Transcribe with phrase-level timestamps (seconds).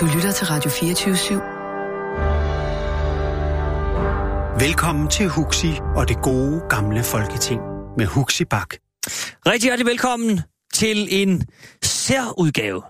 [0.00, 1.34] Du lytter til Radio 24 /7.
[4.64, 7.60] Velkommen til Huxi og det gode gamle folketing
[7.96, 8.74] med Huxi Bak.
[9.46, 10.40] Rigtig hjertelig velkommen
[10.74, 11.46] til en
[11.82, 12.82] særudgave,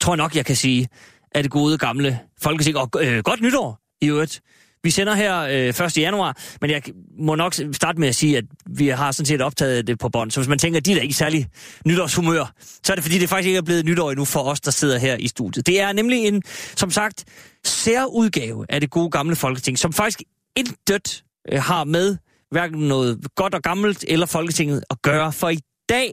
[0.00, 0.88] tror jeg nok, jeg kan sige,
[1.34, 2.76] af det gode gamle folketing.
[2.76, 4.40] Og øh, godt nytår i øvrigt.
[4.82, 5.98] Vi sender her øh, 1.
[5.98, 6.82] januar, men jeg
[7.18, 10.30] må nok starte med at sige, at vi har sådan set optaget det på bånd.
[10.30, 11.46] Så hvis man tænker, at de er ikke særlig
[11.86, 14.70] nytårshumør, så er det fordi, det faktisk ikke er blevet nytår endnu for os, der
[14.70, 15.66] sidder her i studiet.
[15.66, 16.42] Det er nemlig en,
[16.76, 17.24] som sagt,
[17.64, 20.22] særudgave af det gode gamle folketing, som faktisk
[20.56, 22.16] intet øh, har med
[22.50, 25.32] hverken noget godt og gammelt eller Folketinget at gøre.
[25.32, 26.12] For i dag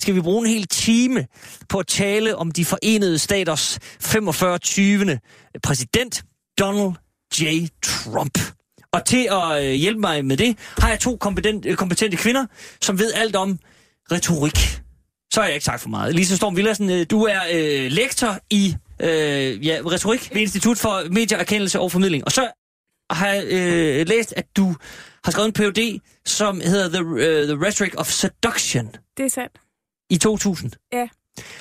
[0.00, 1.26] skal vi bruge en hel time
[1.68, 4.58] på at tale om de forenede staters 45.
[4.58, 5.18] 20.
[5.62, 6.22] præsident,
[6.58, 6.92] Donald
[7.34, 7.66] J.
[7.82, 8.38] Trump.
[8.92, 12.46] Og til at øh, hjælpe mig med det, har jeg to kompetent, øh, kompetente kvinder,
[12.80, 13.58] som ved alt om
[14.12, 14.82] retorik.
[15.32, 16.14] Så har jeg ikke sagt for meget.
[16.14, 21.12] Lisa Storm Villersen, øh, du er øh, lektor i øh, ja, retorik ved Institut for
[21.12, 22.24] Medieerkendelse og Formidling.
[22.24, 22.50] Og så
[23.10, 24.74] har jeg øh, læst, at du
[25.24, 28.86] har skrevet en PhD, som hedder The, uh, The Rhetoric of Seduction.
[29.16, 29.60] Det er sandt.
[30.10, 30.72] I 2000.
[30.92, 31.08] Ja.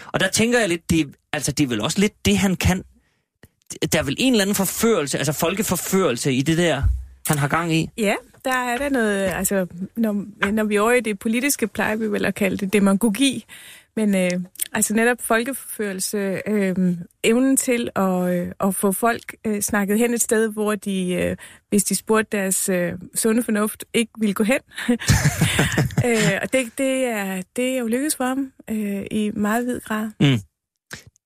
[0.05, 2.83] Og der tænker jeg lidt, det, altså det er vel også lidt det, han kan
[3.91, 6.81] der er vel en eller anden forførelse, altså folkeforførelse i det der,
[7.27, 7.89] han har gang i?
[7.97, 8.15] Ja,
[8.45, 12.11] der er der noget, altså når, når vi er over i det politiske, plejer vi
[12.11, 13.45] vel at kalde det demagogi,
[13.95, 14.31] men øh,
[14.73, 16.75] altså netop folkeforførelse, øh,
[17.23, 21.35] evnen til at, øh, at få folk øh, snakket hen et sted, hvor de, øh,
[21.69, 24.59] hvis de spurgte deres øh, sunde fornuft, ikke ville gå hen.
[26.07, 29.79] øh, og det, det, er, det er jo lykkedes for ham øh, i meget vid
[29.79, 30.09] grad.
[30.19, 30.39] Mm.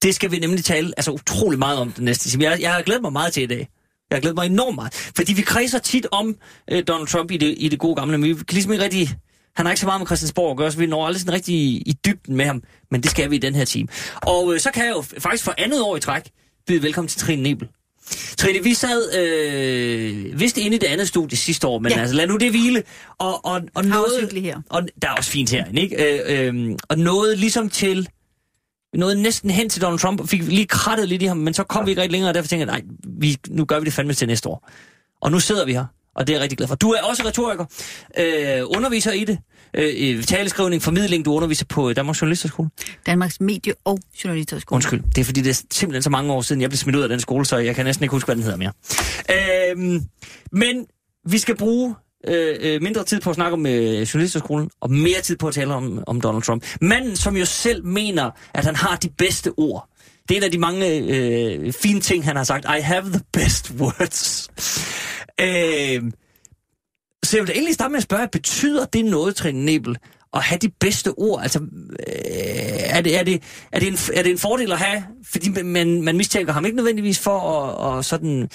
[0.03, 2.43] Det skal vi nemlig tale altså, utrolig meget om den næste time.
[2.43, 3.67] Jeg, jeg har glædet mig meget til i dag.
[4.09, 4.93] Jeg har glædet mig enormt meget.
[4.93, 6.35] Fordi vi kredser tit om
[6.71, 9.09] øh, Donald Trump i det, i det gode gamle, men vi kan ligesom ikke rigtig...
[9.55, 11.55] Han har ikke så meget med Christiansborg at gøre, så vi når aldrig sådan rigtig
[11.55, 12.63] i, i dybden med ham.
[12.91, 13.87] Men det skal vi i den her time.
[14.15, 16.29] Og øh, så kan jeg jo faktisk for andet år i træk
[16.67, 17.67] byde velkommen til Trine Nebel.
[18.37, 21.99] Trine, vi sad øh, vist inde i det andet studie sidste år, men ja.
[21.99, 22.83] altså lad nu det hvile.
[23.19, 24.61] Og, og, og noget, her.
[24.69, 26.21] Og der er også fint her, ikke?
[26.27, 28.07] Øh, øh, og noget ligesom til
[28.93, 31.53] vi nåede næsten hen til Donald Trump, og fik lige krattet lidt i ham, men
[31.53, 33.85] så kom vi ikke rigtig længere, og derfor tænkte jeg, nej, vi, nu gør vi
[33.85, 34.69] det fandme til næste år.
[35.21, 35.85] Og nu sidder vi her,
[36.15, 36.75] og det er jeg rigtig glad for.
[36.75, 37.65] Du er også retoriker,
[38.17, 39.37] øh, underviser i det,
[39.73, 42.69] øh, taleskrivning, formidling, du underviser på Danmarks Journalisterskole.
[43.05, 44.75] Danmarks Medie- og Journalisterskole.
[44.75, 47.01] Undskyld, det er fordi, det er simpelthen så mange år siden, jeg blev smidt ud
[47.01, 48.71] af den skole, så jeg kan næsten ikke huske, hvad den hedder mere.
[49.31, 50.01] Øh,
[50.51, 50.85] men
[51.25, 51.95] vi skal bruge
[52.27, 55.53] øh, øh, mindre tid på at snakke om øh, journalisterskolen, og mere tid på at
[55.53, 56.65] tale om, om Donald Trump.
[56.81, 59.87] Manden, som jo selv mener, at han har de bedste ord.
[60.29, 62.65] Det er en af de mange øh, fine ting, han har sagt.
[62.65, 64.49] I have the best words.
[65.41, 66.11] øh,
[67.23, 69.97] så jeg vil egentlig starte med at spørge, betyder det noget, Trine Nebel,
[70.33, 71.41] at have de bedste ord?
[71.41, 72.15] Altså, øh,
[72.77, 76.01] er, det, er, det, er, det en, er det en fordel at have, fordi man,
[76.01, 78.49] man mistænker ham ikke nødvendigvis for at, at sådan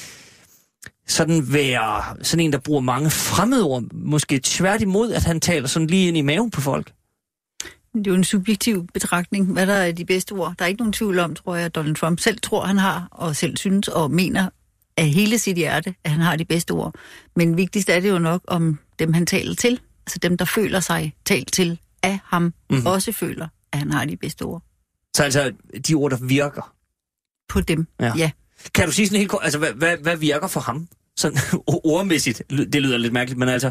[1.07, 6.09] sådan være sådan en, der bruger mange fremmedord, måske tværtimod, at han taler sådan lige
[6.09, 6.93] ind i maven på folk?
[7.95, 10.55] Det er jo en subjektiv betragtning, hvad der er de bedste ord.
[10.59, 13.09] Der er ikke nogen tvivl om, tror jeg, at Donald Trump selv tror, han har,
[13.11, 14.49] og selv synes og mener
[14.97, 16.95] af hele sit hjerte, at han har de bedste ord.
[17.37, 19.81] Men vigtigst er det jo nok om dem, han taler til.
[20.07, 22.87] Altså dem, der føler sig talt til af ham, mm-hmm.
[22.87, 24.63] også føler, at han har de bedste ord.
[25.17, 25.53] Så altså
[25.89, 26.73] de ord, der virker?
[27.49, 28.13] På dem, ja.
[28.17, 28.31] ja.
[28.75, 30.89] Kan du sige sådan helt kort, altså hvad, hvad, hvad virker for ham?
[31.17, 31.39] Sådan
[31.85, 33.71] ordmæssigt, det lyder lidt mærkeligt, men altså...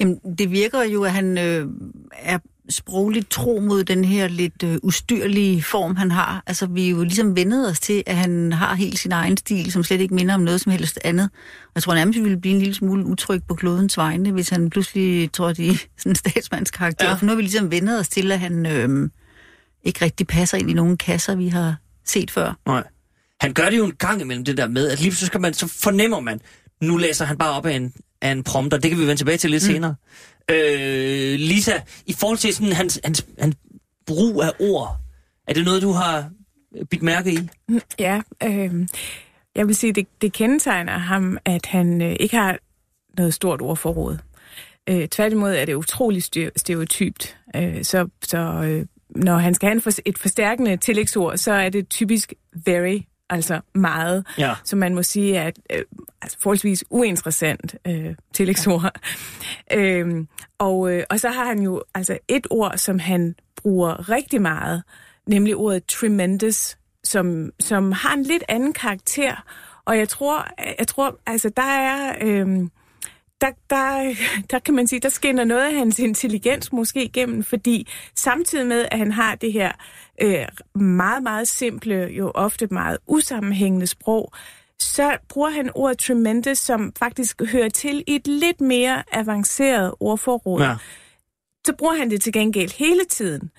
[0.00, 1.66] Jamen, det virker jo, at han øh,
[2.12, 2.38] er
[2.70, 6.42] sprogligt tro mod den her lidt øh, ustyrlige form, han har.
[6.46, 9.72] Altså, vi er jo ligesom vendet os til, at han har helt sin egen stil,
[9.72, 11.30] som slet ikke minder om noget som helst andet.
[11.64, 14.48] Og jeg tror nærmest, vi ville blive en lille smule utryg på klodens vegne, hvis
[14.48, 17.08] han pludselig tror, de er sådan en statsmandskarakter.
[17.08, 17.14] Ja.
[17.14, 19.10] For nu har vi ligesom vendet os til, at han øh,
[19.84, 22.58] ikke rigtig passer ind i nogen kasser, vi har set før.
[22.66, 22.84] Nej.
[23.40, 25.54] Han gør det jo en gang imellem det der med, at lige så, skal man,
[25.54, 26.40] så fornemmer man,
[26.82, 28.78] nu læser han bare op af en, af en prompter.
[28.78, 29.72] Det kan vi vende tilbage til lidt mm.
[29.72, 29.94] senere.
[30.50, 31.72] Øh, Lisa,
[32.06, 33.56] i forhold til sådan hans, hans, hans
[34.06, 34.96] brug af ord,
[35.48, 36.30] er det noget, du har
[36.90, 37.38] bidt mærke i?
[37.98, 38.88] Ja, øh,
[39.54, 42.58] jeg vil sige, det, det kendetegner ham, at han øh, ikke har
[43.18, 44.18] noget stort ordforråd.
[44.88, 46.22] Øh, tværtimod er det utrolig
[46.56, 47.36] stereotypt.
[47.56, 48.86] Øh, så så øh,
[49.16, 52.32] når han skal have et forstærkende tillægsord, så er det typisk
[52.66, 53.00] very
[53.30, 54.54] altså meget, ja.
[54.64, 55.84] som man må sige et øh,
[56.22, 59.00] altså forholdsvis uinteressant øh, tillægsord.
[59.72, 60.26] øh,
[60.58, 64.82] og, øh, og så har han jo altså et ord, som han bruger rigtig meget,
[65.26, 69.44] nemlig ordet tremendous, som, som har en lidt anden karakter.
[69.84, 70.46] Og jeg tror,
[70.78, 72.14] jeg tror altså der er...
[72.20, 72.68] Øh,
[73.40, 74.14] der, der,
[74.50, 78.86] der kan man sige, der skinner noget af hans intelligens måske igennem, fordi samtidig med,
[78.90, 79.72] at han har det her
[80.22, 80.46] øh,
[80.82, 84.32] meget, meget simple, jo ofte meget usammenhængende sprog,
[84.78, 90.62] så bruger han ordet tremendous, som faktisk hører til i et lidt mere avanceret ordforråd.
[90.62, 90.76] Ja.
[91.66, 93.50] Så bruger han det til gengæld hele tiden.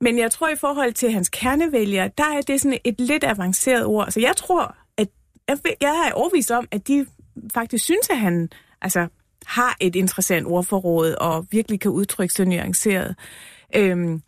[0.00, 3.84] Men jeg tror, i forhold til hans kernevælgere, der er det sådan et lidt avanceret
[3.84, 4.10] ord.
[4.10, 5.08] Så jeg tror, at
[5.80, 7.06] jeg er overvist om, at de
[7.54, 8.48] faktisk synes, at han
[8.82, 9.06] altså,
[9.46, 13.16] har et interessant ordforråd og virkelig kan udtrykke sig nuanceret.
[13.76, 14.22] Øhm,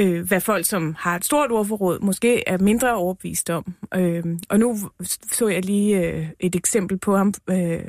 [0.00, 3.74] øh, hvad folk, som har et stort ordforråd, måske er mindre overbevist om.
[3.94, 4.78] Øh, og nu
[5.32, 7.80] så jeg lige øh, et eksempel på ham øh,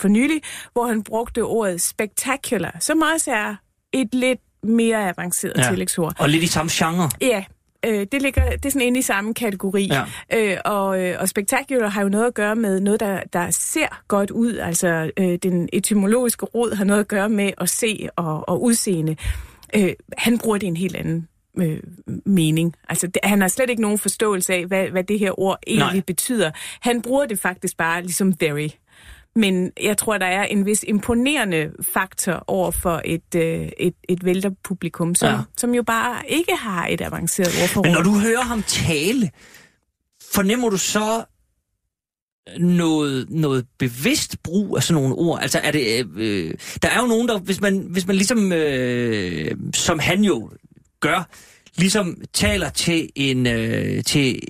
[0.00, 0.42] for nylig,
[0.72, 3.54] hvor han brugte ordet spectacular, som også er
[3.92, 5.62] et lidt mere avanceret ja.
[5.62, 6.14] tillægsord.
[6.18, 7.10] Og lidt i samme genre.
[7.20, 7.44] Ja,
[7.86, 9.90] øh, det ligger det er sådan inde i samme kategori.
[9.92, 10.04] Ja.
[10.32, 14.02] Øh, og, øh, og spectacular har jo noget at gøre med noget, der, der ser
[14.08, 14.56] godt ud.
[14.56, 19.16] Altså øh, den etymologiske rod har noget at gøre med at se og, og udseende.
[19.76, 21.28] Øh, han bruger det en helt anden
[21.60, 21.80] øh,
[22.26, 22.74] mening.
[22.88, 25.94] Altså, det, han har slet ikke nogen forståelse af, hvad, hvad det her ord egentlig
[25.94, 26.02] Nej.
[26.06, 26.50] betyder.
[26.80, 28.68] Han bruger det faktisk bare ligesom very.
[29.36, 34.24] Men jeg tror, der er en vis imponerende faktor over for et, øh, et, et
[34.24, 35.38] vælterpublikum, som, ja.
[35.56, 37.86] som jo bare ikke har et avanceret ordforråd.
[37.86, 39.30] Men når du hører ham tale,
[40.32, 41.24] fornemmer du så
[42.58, 45.38] noget, noget bevidst brug af sådan nogle ord?
[45.42, 49.56] Altså er det, øh, der er jo nogen, der, hvis man, hvis man ligesom, øh,
[49.74, 50.50] som han jo
[51.00, 51.28] gør,
[51.80, 54.40] ligesom taler til en, øh, til,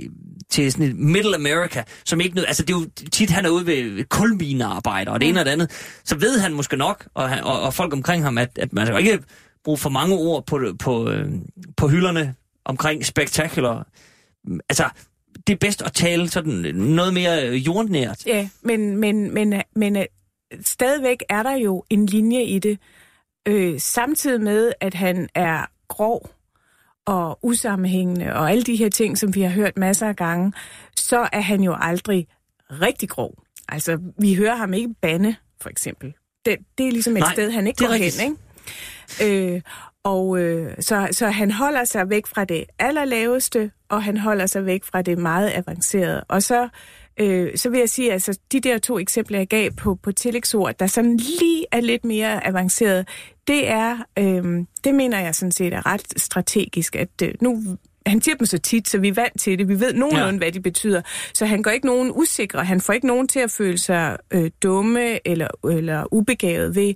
[0.51, 3.51] til sådan et Middle America, som ikke noget, altså det er jo tit, han er
[3.51, 7.31] ude ved kulminearbejder og det ene og det andet, så ved han måske nok, og,
[7.43, 9.19] og, og folk omkring ham, at, at man skal ikke
[9.65, 11.31] bruge for mange ord på, på, øh,
[11.77, 12.35] på hylderne
[12.65, 13.87] omkring spectacular.
[14.69, 14.89] Altså,
[15.47, 18.27] det er bedst at tale sådan noget mere jordnært.
[18.27, 20.05] Ja, men, men, men, men øh,
[20.65, 22.79] stadigvæk er der jo en linje i det,
[23.49, 26.31] øh, samtidig med, at han er grov
[27.11, 30.53] og usammenhængende og alle de her ting, som vi har hørt masser af gange,
[30.97, 32.27] så er han jo aldrig
[32.71, 33.35] rigtig grov.
[33.69, 36.15] Altså, vi hører ham ikke bande, for eksempel.
[36.45, 38.21] Det, det er ligesom et Nej, sted, han ikke går rigtigt.
[38.21, 38.37] hen,
[39.21, 39.55] ikke?
[39.55, 39.61] Øh,
[40.05, 44.67] og øh, så, så han holder sig væk fra det allerlaveste, og han holder sig
[44.67, 46.25] væk fra det meget avancerede.
[46.29, 46.69] Og så
[47.21, 50.13] øh, så vil jeg sige, at altså, de der to eksempler, jeg gav på, på
[50.13, 53.09] tillægsord, der sådan lige er lidt mere avanceret,
[53.51, 57.63] det er, øh, det mener jeg sådan set er ret strategisk, at øh, nu
[58.07, 59.69] han siger dem så tit, så vi er vant til det.
[59.69, 60.37] Vi ved nogenlunde, ja.
[60.37, 61.03] hvad de betyder.
[61.35, 62.65] Så han går ikke nogen usikre.
[62.65, 66.95] Han får ikke nogen til at føle sig øh, dumme eller, eller ubegavet ved,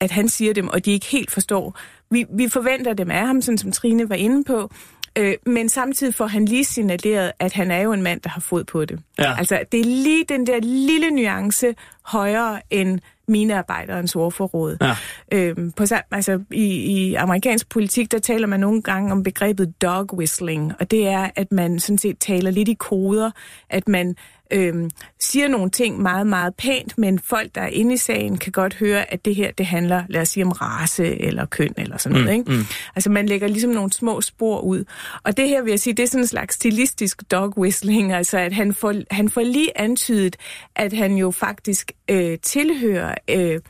[0.00, 1.78] at han siger dem, og de ikke helt forstår.
[2.10, 4.70] Vi, vi forventer dem af ham, sådan som Trine var inde på.
[5.18, 8.40] Øh, men samtidig får han lige signaleret, at han er jo en mand, der har
[8.40, 9.00] fod på det.
[9.18, 9.38] Ja.
[9.38, 14.76] Altså, det er lige den der lille nuance højere end minearbejderens ordforråd.
[14.80, 14.96] Ja.
[15.32, 20.14] Øhm, på, altså, i, I amerikansk politik, der taler man nogle gange om begrebet dog
[20.14, 23.30] whistling, og det er, at man sådan set taler lidt i koder,
[23.70, 24.16] at man
[24.52, 24.90] øhm,
[25.20, 28.74] siger nogle ting meget, meget pænt, men folk, der er inde i sagen, kan godt
[28.74, 32.20] høre, at det her, det handler, lad os sige, om race eller køn eller sådan
[32.20, 32.26] noget.
[32.26, 32.52] Mm, ikke?
[32.52, 32.66] Mm.
[32.96, 34.84] Altså man lægger ligesom nogle små spor ud.
[35.22, 38.38] Og det her vil jeg sige, det er sådan en slags stilistisk dog whistling, altså
[38.38, 40.36] at han får, han får lige antydet,
[40.76, 43.14] at han jo faktisk øh, tilhører...
[43.30, 43.60] Øh,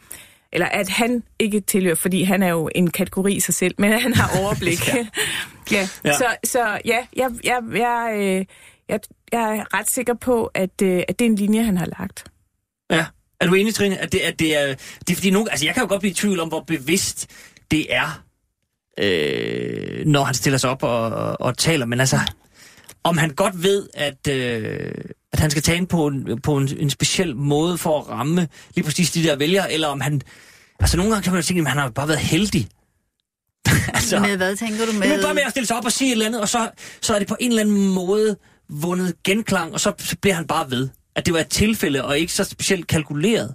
[0.53, 3.93] eller at han ikke tilhører, fordi han er jo en kategori i sig selv, men
[3.93, 4.89] han har overblik.
[4.95, 4.95] ja.
[5.73, 5.89] ja.
[6.05, 6.13] ja.
[6.13, 8.45] Så, så ja, jeg, jeg, jeg, øh,
[8.89, 9.01] jeg,
[9.33, 12.25] jeg er ret sikker på, at, øh, at det er en linje, han har lagt.
[12.91, 13.07] Ja.
[13.41, 14.75] Er du enig, Trine, at det, at det er...
[14.99, 17.31] Det er fordi nogen, altså jeg kan jo godt blive i tvivl om, hvor bevidst
[17.71, 18.23] det er,
[18.99, 22.19] øh, når han stiller sig op og, og, og taler, men altså,
[23.05, 24.95] om han godt ved, at, øh,
[25.33, 28.85] at han skal tage på, en, på en, en speciel måde for at ramme lige
[28.85, 30.23] præcis de der vælgere, eller om han...
[30.81, 32.69] Altså nogle gange kan man jo tænke, at han har bare været heldig.
[33.95, 35.09] altså, med hvad tænker du med?
[35.09, 36.71] Men bare med at stille sig op og sige et eller andet, og så,
[37.01, 38.37] så er det på en eller anden måde
[38.73, 40.89] vundet genklang, og så, så bliver han bare ved.
[41.15, 43.55] At det var et tilfælde, og ikke så specielt kalkuleret.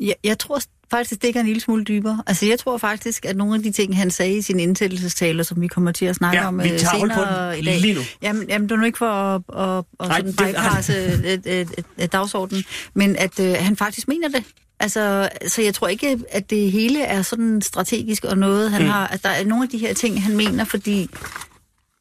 [0.00, 2.22] Jeg, jeg tror faktisk, det er en lille smule dybere.
[2.26, 5.60] Altså, jeg tror faktisk, at nogle af de ting, han sagde i sin indsættelsestaler, som
[5.60, 7.58] vi kommer til at snakke ja, om vi øh, tager senere på den.
[7.58, 7.80] i dag.
[7.80, 8.00] Lige nu.
[8.22, 11.84] Jamen, jamen, det er nu ikke for at, at, at sådan bypasse et, et, et,
[11.98, 12.64] et dagsorden,
[12.94, 14.44] men at øh, han faktisk mener det.
[14.80, 18.88] Altså, så jeg tror ikke, at det hele er sådan strategisk og noget, han mm.
[18.88, 19.06] har...
[19.06, 21.10] At der er nogle af de her ting, han mener, fordi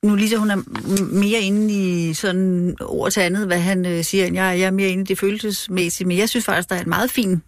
[0.04, 0.62] nu Lisa, hun er
[1.13, 4.72] mere inde i sådan ord til andet, hvad han øh, siger, end jeg, jeg er
[4.72, 7.42] mere inde i det følelsesmæssige, men jeg synes faktisk, der er en meget fin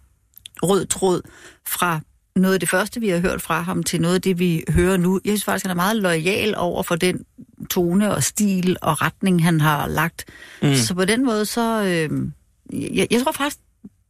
[0.62, 1.22] rød tråd
[1.66, 2.00] fra
[2.36, 4.96] noget af det første, vi har hørt fra ham, til noget af det, vi hører
[4.96, 5.20] nu.
[5.24, 7.24] Jeg synes faktisk, han er meget lojal over for den
[7.70, 10.24] tone og stil og retning, han har lagt.
[10.62, 10.74] Mm.
[10.74, 11.82] Så på den måde, så...
[11.82, 12.28] Øh,
[12.72, 13.58] jeg, jeg tror faktisk,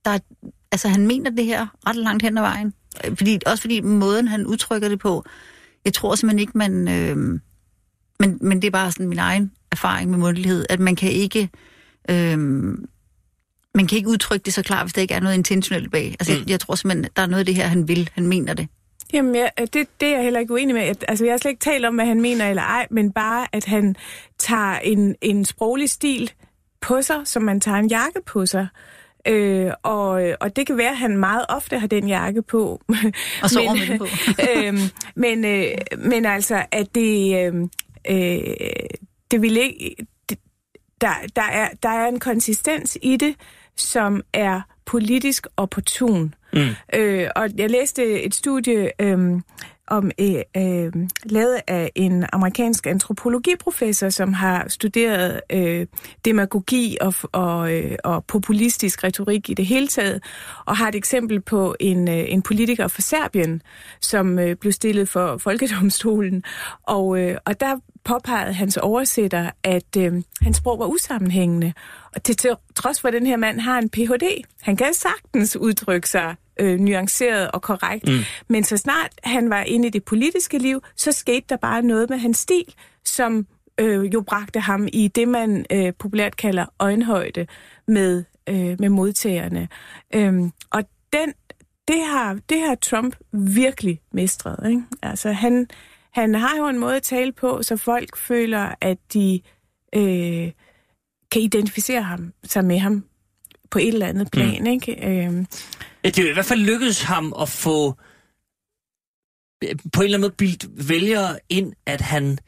[0.04, 0.18] der er,
[0.72, 2.74] altså, han mener det her ret langt hen ad vejen.
[3.04, 5.24] Fordi, også fordi måden, han udtrykker det på,
[5.84, 6.88] jeg tror simpelthen ikke, man...
[6.88, 7.40] Øh,
[8.20, 11.48] men, men det er bare sådan min egen erfaring med mundtlighed, at man kan ikke...
[12.10, 12.84] Øhm,
[13.74, 16.16] man kan ikke udtrykke det så klart, hvis der ikke er noget intentionelt bag.
[16.20, 16.38] Altså, mm.
[16.38, 18.10] jeg, jeg tror simpelthen, der er noget af det her, han vil.
[18.14, 18.68] Han mener det.
[19.12, 20.82] Jamen, ja, det, det er jeg heller ikke uenig med.
[20.82, 23.46] At, altså, jeg har slet ikke talt om, hvad han mener eller ej, men bare,
[23.52, 23.96] at han
[24.38, 26.32] tager en, en sproglig stil
[26.80, 28.66] på sig, som man tager en jakke på sig.
[29.26, 32.80] Øh, og, og det kan være, at han meget ofte har den jakke på.
[33.42, 34.06] Og så men, på.
[34.50, 34.78] øh,
[35.14, 37.68] men, øh, men altså, at det, øh,
[38.10, 38.56] øh,
[39.30, 39.96] det vil ikke...
[40.28, 40.38] Det,
[41.00, 43.34] der, der, er, der er en konsistens i det,
[43.76, 46.34] som er politisk opportun.
[46.52, 46.68] Mm.
[46.94, 49.40] Øh, og jeg læste et studie øh,
[49.90, 50.92] om øh, øh,
[51.24, 55.86] lavet af en amerikansk antropologiprofessor, som har studeret øh,
[56.24, 60.22] demagogi og, og, øh, og populistisk retorik i det hele taget,
[60.66, 63.62] og har et eksempel på en, øh, en politiker fra Serbien,
[64.00, 66.44] som øh, blev stillet for folkedomstolen,
[66.82, 71.72] og, øh, og der påpegede hans oversætter, at øh, hans sprog var usammenhængende.
[72.14, 75.56] Og til, til trods for, at den her mand har en Ph.D., han kan sagtens
[75.56, 78.08] udtrykke sig øh, nuanceret og korrekt.
[78.08, 78.18] Mm.
[78.48, 82.10] Men så snart han var inde i det politiske liv, så skete der bare noget
[82.10, 83.46] med hans stil, som
[83.80, 87.46] øh, jo bragte ham i det, man øh, populært kalder øjenhøjde
[87.88, 89.68] med, øh, med modtagerne.
[90.14, 91.32] Øhm, og den,
[91.88, 94.68] det, har, det har Trump virkelig mestret.
[94.70, 94.82] Ikke?
[95.02, 95.68] Altså, han,
[96.12, 99.40] han har jo en måde at tale på, så folk føler, at de
[99.94, 100.52] øh,
[101.30, 103.04] kan identificere ham, sig med ham
[103.70, 104.60] på et eller andet plan.
[104.60, 104.66] Mm.
[104.66, 104.92] Ikke?
[104.92, 105.46] Øh,
[106.04, 107.94] det er i hvert fald lykkedes ham at få
[109.92, 112.38] på en eller anden måde bildt vælgere ind, at han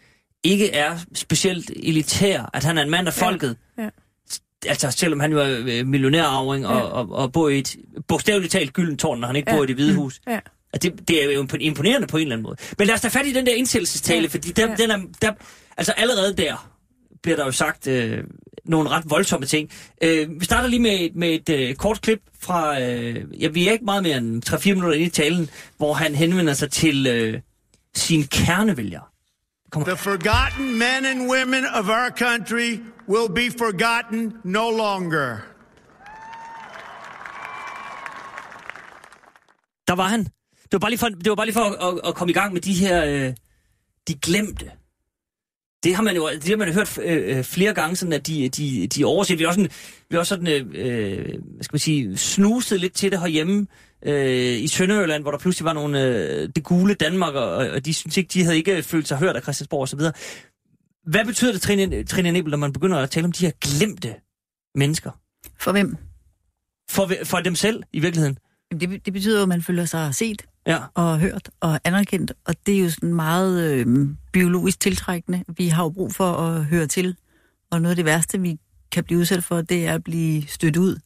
[0.45, 3.57] ikke er specielt elitær, at han er en mand af folket.
[3.79, 3.83] Ja.
[3.83, 3.89] Ja.
[4.67, 6.83] Altså selvom han er øh, millionærarving og, ja.
[6.83, 7.77] og, og bor i et
[8.09, 9.57] bogstaveligt talt gyldent tårn, når han ikke ja.
[9.57, 10.21] bor i det hvide hus.
[10.27, 10.41] Ja.
[10.73, 12.57] Det, det er jo imponerende på en eller anden måde.
[12.79, 14.29] Men lad os tage fat i den der indsættelsestale, ja.
[14.29, 14.75] fordi der, ja.
[14.75, 15.33] den er, der,
[15.77, 16.73] altså allerede der
[17.23, 18.25] bliver der jo sagt øh,
[18.65, 19.71] nogle ret voldsomme ting.
[20.03, 23.73] Øh, vi starter lige med, med et øh, kort klip fra, øh, ja, vi er
[23.73, 27.41] ikke meget mere end 3-4 minutter ind i talen, hvor han henvender sig til øh,
[27.95, 29.03] sin kernevælgere.
[29.75, 35.37] The forgotten men and women of our country will be forgotten no longer.
[39.89, 40.27] Der var han.
[40.73, 42.53] Det var bare lige for, det var bare lige for at, at, komme i gang
[42.53, 43.35] med de her, øh,
[44.09, 44.71] de glemte
[45.85, 48.27] det har man jo det har man jo hørt øh, øh, flere gange, sådan at
[48.27, 49.39] de, de, de overset.
[49.39, 49.71] Vi har også, sådan,
[50.11, 53.67] vi også sådan, øh, øh, hvad skal man sige, snuset lidt til det herhjemme
[54.03, 57.95] øh, i Sønderjylland, hvor der pludselig var nogle, øh, det gule Danmark, og, og de
[57.95, 60.01] synes ikke, de havde ikke følt sig hørt af Christiansborg osv.
[61.07, 64.15] Hvad betyder det, Trine, Trine Nebel, når man begynder at tale om de her glemte
[64.75, 65.11] mennesker?
[65.61, 65.97] For hvem?
[66.91, 68.39] For, for dem selv, i virkeligheden.
[68.81, 70.79] Det, det betyder jo, at man føler sig set ja.
[70.95, 75.45] og hørt og anerkendt, og det er jo sådan meget øh, biologisk tiltrækkende.
[75.57, 77.17] Vi har jo brug for at høre til,
[77.71, 78.59] og noget af det værste, vi
[78.93, 80.99] kan blive udsat for, det er at blive stødt ud.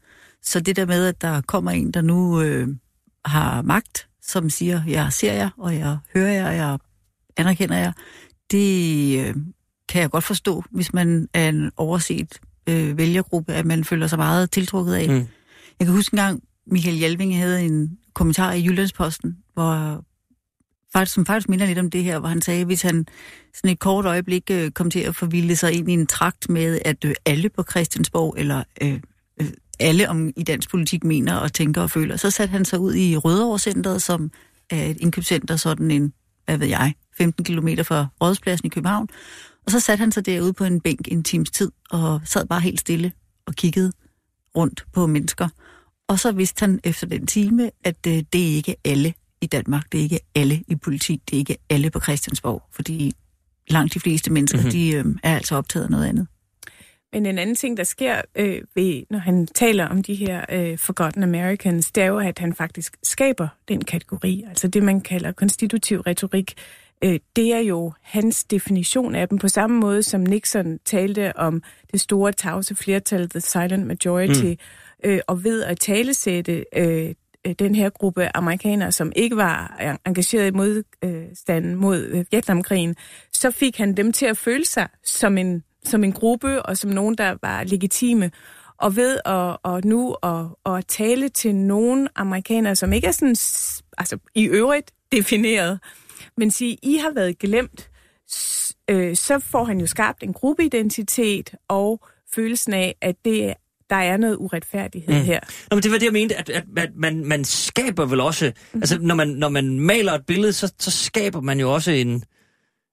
[0.42, 2.68] Så det der med, at der kommer en, der nu øh,
[3.24, 6.78] har magt, som siger, jeg ser jer, og jeg hører jer, og jeg
[7.36, 7.92] anerkender jer,
[8.50, 9.34] det øh,
[9.88, 14.18] kan jeg godt forstå, hvis man er en overset øh, vælgergruppe, at man føler sig
[14.18, 15.08] meget tiltrukket af.
[15.08, 15.26] Mm.
[15.78, 20.04] Jeg kan huske en gang, Michael Jalving havde en kommentar i Jyllandsposten, hvor
[20.92, 23.06] faktisk, som faktisk minder lidt om det her, hvor han sagde, hvis han
[23.54, 26.80] sådan et kort øjeblik øh, kom til at forvilde sig ind i en trakt med,
[26.84, 29.00] at øh, alle på Christiansborg, eller øh,
[29.40, 29.46] øh,
[29.80, 32.94] alle om i dansk politik mener og tænker og føler, så satte han sig ud
[32.94, 34.30] i Rødovre som
[34.70, 36.12] er et indkøbscenter, sådan en,
[36.44, 39.08] hvad ved jeg, 15 km fra Rådspladsen i København.
[39.66, 42.60] Og så satte han sig derude på en bænk en times tid, og sad bare
[42.60, 43.12] helt stille
[43.46, 43.92] og kiggede
[44.56, 45.48] rundt på mennesker.
[46.08, 49.14] Og så vidste han efter den time, at øh, det er ikke alle
[49.46, 53.12] i Danmark, det er ikke alle i politik, det er ikke alle på Christiansborg, fordi
[53.68, 54.70] langt de fleste mennesker, mm-hmm.
[54.70, 56.26] de øh, er altså optaget af noget andet.
[57.12, 60.78] Men en anden ting, der sker, øh, ved, når han taler om de her øh,
[60.78, 65.32] Forgotten Americans, det er jo, at han faktisk skaber den kategori, altså det, man kalder
[65.32, 66.54] konstitutiv retorik.
[67.04, 71.62] Øh, det er jo hans definition af dem, på samme måde som Nixon talte om
[71.92, 74.56] det store tavse flertal, the silent majority, mm
[75.04, 77.14] øh, og ved at talesætte øh,
[77.46, 79.76] Øh, den her gruppe amerikanere, som ikke var
[80.06, 82.96] engageret i modstanden mod øh, Vietnamkrigen,
[83.32, 86.90] så fik han dem til at føle sig som en, som en gruppe og som
[86.90, 88.30] nogen, der var legitime.
[88.78, 93.36] Og ved at, og nu at, at tale til nogle amerikanere, som ikke er sådan,
[93.98, 95.78] altså i øvrigt defineret,
[96.36, 97.90] men sige, I har været glemt,
[98.90, 102.00] øh, så får han jo skabt en gruppeidentitet og
[102.34, 103.54] følelsen af, at det
[103.90, 105.24] der er noget uretfærdighed mm.
[105.24, 105.40] her.
[105.70, 108.52] Nå, men det var det, jeg mente, at, at, at man, man skaber vel også...
[108.72, 108.80] Mm.
[108.80, 112.22] Altså, når man, når man maler et billede, så, så skaber man jo også en,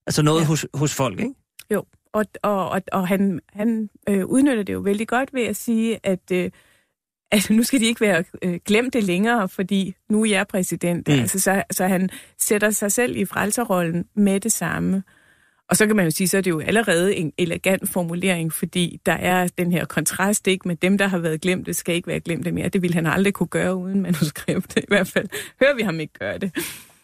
[0.08, 0.46] altså noget ja.
[0.46, 1.34] hos, hos folk, ikke?
[1.72, 5.56] Jo, og, og, og, og han, han øh, udnytter det jo vældig godt ved at
[5.56, 6.52] sige, at øh,
[7.32, 11.08] altså, nu skal de ikke være øh, glemte længere, fordi nu er jeg præsident.
[11.08, 11.14] Mm.
[11.14, 12.10] Altså, så, så han
[12.40, 15.04] sætter sig selv i frelserrollen med det samme.
[15.74, 19.00] Og så kan man jo sige, så er det jo allerede en elegant formulering, fordi
[19.06, 22.20] der er den her kontrast, ikke med dem, der har været glemte, skal ikke være
[22.20, 22.70] glemte mere.
[22.70, 24.78] Det ville han aldrig kunne gøre uden manuskript.
[24.78, 25.28] I hvert fald
[25.62, 26.52] hører vi ham ikke gøre det.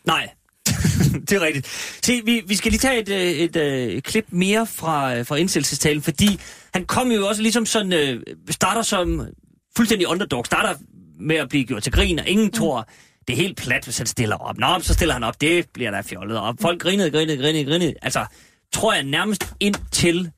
[0.05, 0.29] Nej,
[1.29, 1.67] det er rigtigt.
[2.03, 5.25] Se, vi, vi skal lige tage et, øh, et, et, et klip mere fra, øh,
[5.25, 6.39] fra indsættelsestalen, fordi
[6.73, 9.27] han kom jo også ligesom sådan, øh, starter som
[9.75, 10.73] fuldstændig underdog, starter
[11.19, 12.51] med at blive gjort til grin, og ingen mm.
[12.51, 12.89] tror,
[13.27, 14.57] det er helt plat, hvis han stiller op.
[14.57, 16.39] Nå, så stiller han op, det bliver der fjollet.
[16.39, 17.93] Og folk grinede, grinede, grinede, grinede.
[18.01, 18.25] Altså,
[18.73, 20.31] tror jeg nærmest ind til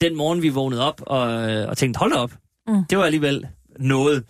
[0.00, 1.20] den morgen, vi vågnede op og,
[1.66, 2.32] og tænkte, hold op.
[2.68, 2.84] Mm.
[2.90, 3.46] Det var alligevel
[3.78, 4.24] noget.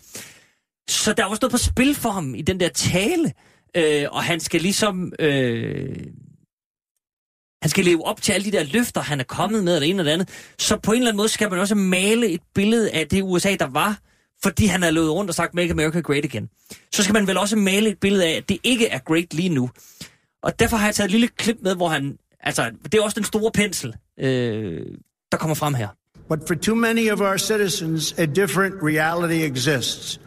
[0.89, 3.33] Så der var stået på spil for ham i den der tale,
[3.75, 5.13] øh, og han skal ligesom...
[5.19, 5.95] Øh,
[7.61, 9.99] han skal leve op til alle de der løfter, han er kommet med, eller en
[9.99, 10.53] eller andet.
[10.59, 13.55] Så på en eller anden måde skal man også male et billede af det USA,
[13.55, 13.99] der var,
[14.43, 16.49] fordi han er løbet rundt og sagt, Make America Great Again.
[16.93, 19.49] Så skal man vel også male et billede af, at det ikke er great lige
[19.49, 19.69] nu.
[20.43, 22.17] Og derfor har jeg taget et lille klip med, hvor han...
[22.39, 24.81] Altså, det er også den store pensel, øh,
[25.31, 25.87] der kommer frem her.
[26.29, 30.19] But for too many of our citizens, a different reality exists.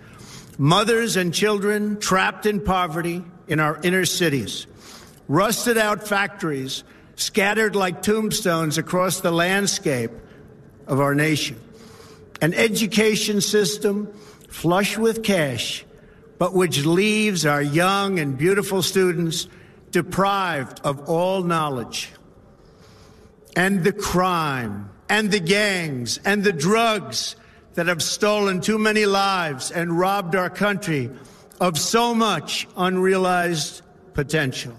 [0.58, 4.68] Mothers and children trapped in poverty in our inner cities.
[5.28, 6.84] Rusted out factories
[7.16, 10.10] scattered like tombstones across the landscape
[10.86, 11.56] of our nation.
[12.42, 14.08] An education system
[14.48, 15.84] flush with cash,
[16.38, 19.48] but which leaves our young and beautiful students
[19.90, 22.12] deprived of all knowledge.
[23.56, 27.36] And the crime, and the gangs, and the drugs
[27.74, 31.10] that have stolen too many lives and robbed our country
[31.60, 33.82] of so much unrealized
[34.14, 34.74] potential.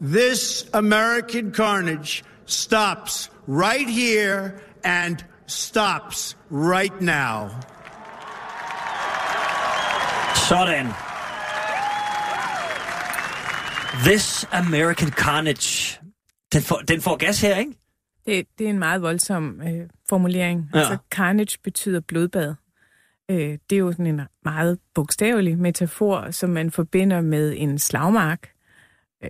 [0.00, 7.60] This American carnage stops right here and stops right now.
[10.34, 11.07] Sådan.
[13.88, 16.00] This American Carnage.
[16.52, 17.72] Den får, den får gas her, ikke?
[18.26, 20.70] Det, det er en meget voldsom øh, formulering.
[20.74, 20.78] Ja.
[20.78, 22.54] Altså, carnage betyder blodbad.
[23.30, 28.50] Øh, det er jo sådan en meget bogstavelig metafor, som man forbinder med en slagmark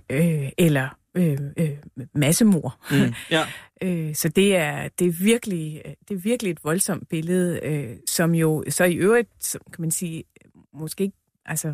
[0.09, 1.77] øh, eller øh, øh,
[2.13, 2.77] massemord.
[2.91, 3.45] Mm, ja.
[3.81, 8.35] Øh, så det er, det, er virkelig, det er virkelig et voldsomt billede, øh, som
[8.35, 10.23] jo så i øvrigt, som kan man sige,
[10.73, 11.73] måske ikke, altså,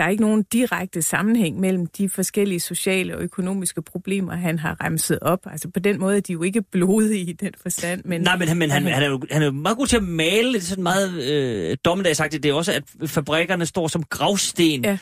[0.00, 4.84] der er ikke nogen direkte sammenhæng mellem de forskellige sociale og økonomiske problemer, han har
[4.84, 5.46] remset op.
[5.46, 8.04] Altså på den måde er de jo ikke blodige i den forstand.
[8.04, 9.96] Men, Nej, men, han, men han, han, er jo, han er jo meget god til
[9.96, 12.42] at male det sådan meget øh, dommedagsagtigt.
[12.42, 14.98] Det er også, at fabrikkerne står som gravsten, Ja.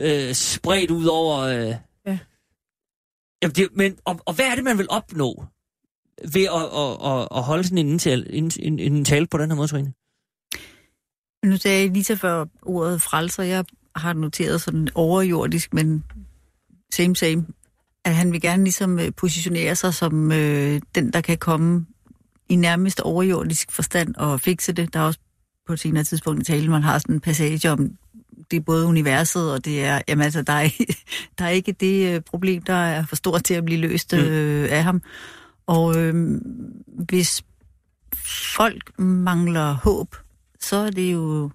[0.00, 1.38] øh, spredt ud over...
[1.38, 1.74] Øh,
[2.06, 2.18] Ja.
[3.42, 5.44] Jamen, det, men, og, og hvad er det, man vil opnå
[6.34, 9.50] ved at, at, at, at holde sådan en, indtal, en, en, en tale på den
[9.50, 9.92] her måde, Trine?
[11.50, 13.42] Nu sagde jeg lige til før ordet frelser.
[13.42, 13.64] Jeg
[13.96, 16.04] har noteret sådan overjordisk, men
[16.94, 17.46] same same.
[18.04, 21.86] At han vil gerne ligesom øh, positionere sig som øh, den, der kan komme
[22.48, 24.94] i nærmest overjordisk forstand og fikse det.
[24.94, 25.20] Der er også
[25.66, 27.96] på et senere tidspunkt i talen, man har sådan en passage om,
[28.50, 30.68] det er både universet, og det er, jamen altså, der er,
[31.38, 34.68] der er ikke det øh, problem, der er for stort til at blive løst øh,
[34.72, 35.02] af ham.
[35.66, 36.40] Og øh,
[36.86, 37.44] hvis
[38.56, 40.16] folk mangler håb,
[40.60, 41.50] så er det jo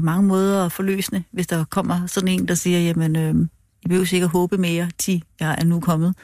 [0.00, 3.34] på mange måder forløsende, hvis der kommer sådan en, der siger, jamen, øh,
[3.82, 6.14] I behøver ikke at håbe mere, 10, jeg er nu kommet.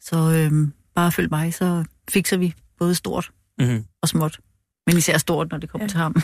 [0.00, 3.84] Så øh, bare følg mig, så fikser vi både stort Mm-hmm.
[4.02, 4.40] og småt.
[4.86, 5.88] Men især stort, når det kommer Ja.
[5.88, 6.16] til ham.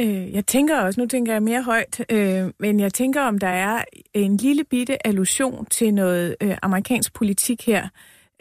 [0.00, 3.46] Øh, jeg tænker også, nu tænker jeg mere højt, øh, men jeg tænker, om der
[3.48, 3.84] er
[4.14, 7.88] en lille bitte allusion til noget øh, amerikansk politik her.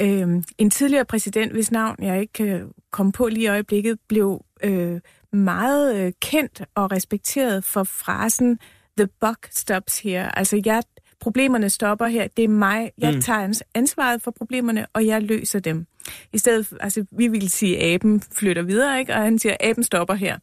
[0.02, 4.46] Øh, en tidligere præsident, hvis navn jeg ikke kan komme på lige i øjeblikket, blev
[4.63, 5.00] øh,
[5.34, 8.60] meget øh, kendt og respekteret for frasen
[8.98, 10.38] The buck stops here.
[10.38, 10.84] Altså, jeg,
[11.19, 12.28] problemerne stopper her.
[12.38, 12.91] Det er mig.
[12.98, 13.22] Jeg Mm.
[13.22, 15.86] tager ans- ansvaret for problemerne, og jeg løser dem.
[16.34, 19.13] I stedet, for- altså, vi vil sige, at aben flytter videre, ikke?
[19.13, 20.38] og han siger, at aben stopper her.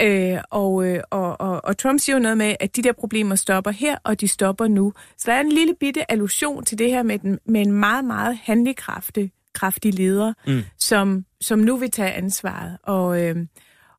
[0.00, 3.34] Øh, og, øh, og, og, og Trump siger jo noget med, at de der problemer
[3.34, 4.92] stopper her, og de stopper nu.
[5.18, 8.04] Så der er en lille bitte allusion til det her med, den, med en meget,
[8.04, 10.62] meget handlekraftig kraftig leder, Mm.
[10.78, 12.78] som, som nu vil tage ansvaret.
[12.82, 13.36] Og, øh,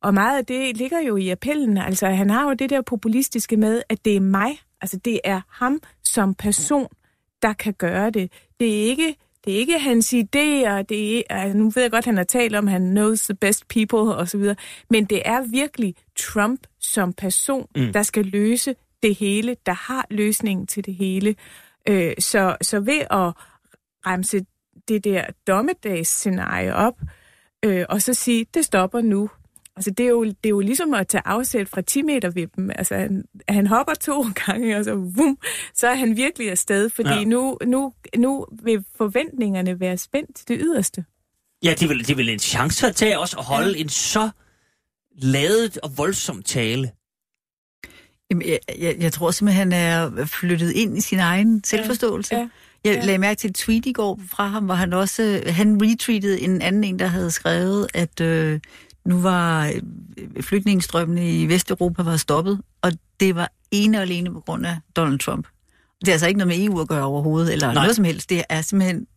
[0.01, 1.77] og meget af det ligger jo i appellen.
[1.77, 5.41] Altså, han har jo det der populistiske med, at det er mig, altså det er
[5.49, 6.87] ham som person,
[7.41, 8.31] der kan gøre det.
[8.59, 12.05] Det er ikke, det er ikke hans idéer, det er, altså, nu ved jeg godt,
[12.05, 14.55] han har talt om, han knows the best people og så videre,
[14.89, 17.93] men det er virkelig Trump som person, mm.
[17.93, 21.35] der skal løse det hele, der har løsningen til det hele.
[21.89, 23.33] Øh, så, så ved at
[24.05, 24.45] remse
[24.87, 27.01] det der dommedagsscenarie op,
[27.65, 29.29] øh, og så sige, det stopper nu.
[29.77, 32.47] Altså, det er, jo, det er jo ligesom at tage afsæt fra 10 meter ved
[32.55, 32.69] dem.
[32.75, 35.37] Altså, han, han hopper to gange, og så, vum,
[35.73, 37.23] så er han virkelig afsted, fordi ja.
[37.23, 41.05] nu, nu, nu vil forventningerne være spændt til det yderste.
[41.63, 43.81] Ja, det er vel, det vel en chance at tage også at holde ja.
[43.81, 44.29] en så
[45.17, 46.91] ladet og voldsom tale.
[48.31, 52.35] Jamen, jeg, jeg, jeg tror simpelthen, han er flyttet ind i sin egen selvforståelse.
[52.35, 52.49] Ja.
[52.83, 53.05] Jeg ja.
[53.05, 56.61] lagde mærke til et tweet i går fra ham, hvor han også han retweetede en
[56.61, 58.59] anden en, der havde skrevet, at øh,
[59.07, 59.67] nu var
[60.17, 64.77] øh, flygtningestrømmene i Vesteuropa var stoppet, og det var ene og alene på grund af
[64.95, 65.47] Donald Trump.
[65.99, 67.83] Det er altså ikke noget med EU at gøre overhovedet, eller Nej.
[67.83, 68.29] noget som helst.
[68.29, 69.07] Det er simpelthen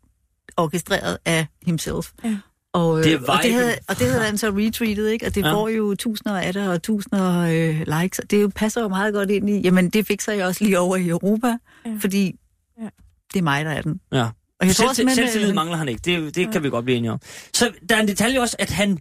[0.57, 2.11] orkestreret af himself.
[2.25, 2.37] Ja.
[2.73, 5.27] Og, øh, det og, det havde, og det havde han så retweetet, ikke?
[5.27, 5.53] Og det ja.
[5.53, 8.19] får jo tusinder af det, og tusinder øh, likes.
[8.19, 10.65] Og det jo, passer jo meget godt ind i, jamen det fik sig jo også
[10.65, 11.91] lige over i Europa, ja.
[12.01, 12.37] fordi
[12.81, 12.89] ja.
[13.33, 14.01] det er mig, der er den.
[14.13, 14.29] Ja.
[14.61, 16.51] Og jeg tror, Selv, selvtillid øh, mangler han ikke, det, det ja.
[16.51, 17.21] kan vi godt blive enige om.
[17.55, 18.99] Så der er en detalje også, at han,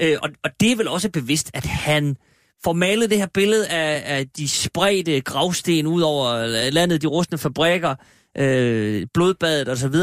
[0.00, 2.16] øh, og, og det er vel også bevidst, at han
[2.64, 7.38] får malet det her billede af, af de spredte gravsten ud over landet, de rustne
[7.38, 7.94] fabrikker,
[8.38, 9.94] øh, blodbadet osv.,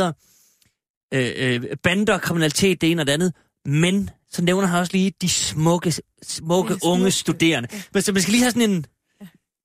[1.14, 3.34] øh, øh, bander, kriminalitet, det ene og det andet.
[3.66, 7.70] Men så nævner han også lige de smukke, smukke ja, unge studerende.
[7.72, 7.82] Ja.
[7.94, 8.86] Men så man skal lige have sådan en...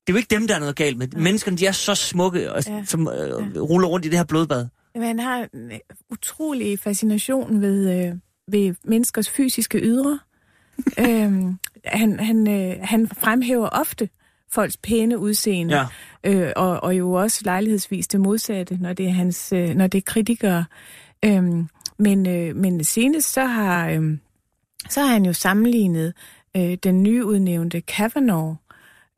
[0.07, 1.09] Det er jo ikke dem, der er noget galt med.
[1.13, 1.19] Ja.
[1.19, 2.85] Menneskerne, de er så smukke, og, ja.
[2.87, 3.61] som øh, ja.
[3.61, 4.67] ruller rundt i det her blodbad.
[4.95, 5.79] Jamen, han har en øh,
[6.11, 8.15] utrolig fascination ved, øh,
[8.53, 10.19] ved menneskers fysiske ydre.
[11.07, 14.09] øhm, han, han, øh, han fremhæver ofte
[14.53, 15.87] folks pæne udseende, ja.
[16.25, 19.99] øh, og, og jo også lejlighedsvis det modsatte, når det er, hans, øh, når det
[19.99, 20.65] er kritikere.
[21.25, 24.19] Øhm, men, øh, men senest så har, øh,
[24.89, 26.15] så har han jo sammenlignet
[26.57, 28.57] øh, den nyudnævnte Kavanaugh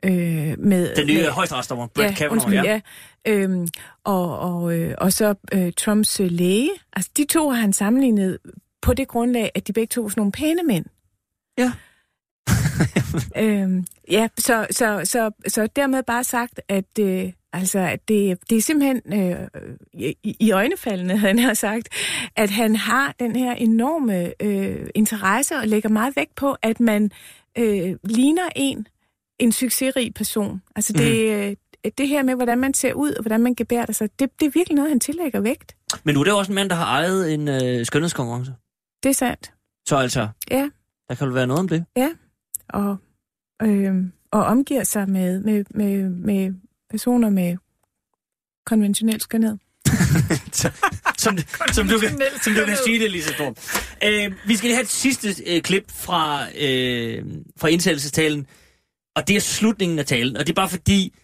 [0.04, 0.96] øh, med...
[0.96, 2.72] Den nye højstrætsdommer, Brett ja, Kavanaugh, undskyld, ja.
[2.72, 2.80] ja
[3.26, 3.68] øhm,
[4.04, 6.70] og, og, øh, og så øh, Trumps øh, læge.
[6.92, 8.38] Altså, de to har han sammenlignet
[8.82, 10.84] på det grundlag, at de begge to er sådan nogle pæne mænd.
[11.58, 11.72] Ja.
[13.42, 18.58] øhm, ja, så, så, så, så dermed bare sagt, at, øh, altså, at det, det
[18.58, 19.48] er simpelthen øh,
[19.92, 21.88] i, i øjnefaldene, han har sagt,
[22.36, 27.10] at han har den her enorme øh, interesse og lægger meget vægt på, at man
[27.58, 28.86] øh, ligner en,
[29.38, 30.62] en succesrig person.
[30.76, 31.48] Altså det,
[31.84, 31.90] mm.
[31.98, 34.50] det her med, hvordan man ser ud og hvordan man gebærer sig, det, det er
[34.50, 35.76] virkelig noget, han tillægger vægt.
[36.04, 38.52] Men nu er det også en mand, der har ejet en øh, skønhedskonkurrence.
[39.02, 39.52] Det er sandt.
[39.88, 40.70] Så altså, ja.
[41.08, 41.84] der kan vel være noget om det?
[41.96, 42.10] Ja,
[42.68, 42.96] og,
[43.62, 43.94] øh,
[44.30, 46.54] og omgiver sig med, med, med, med
[46.90, 47.56] personer med
[48.66, 49.58] konventionel skønhed.
[51.18, 51.38] som,
[51.72, 53.60] som, du kan, som du kan sige det, Lisa Thorpe.
[54.04, 57.24] Øh, vi skal lige have et sidste øh, klip fra, øh,
[57.56, 58.46] fra indsættelsestalen,
[59.16, 61.14] og det er slutningen af talen, og det er bare fordi,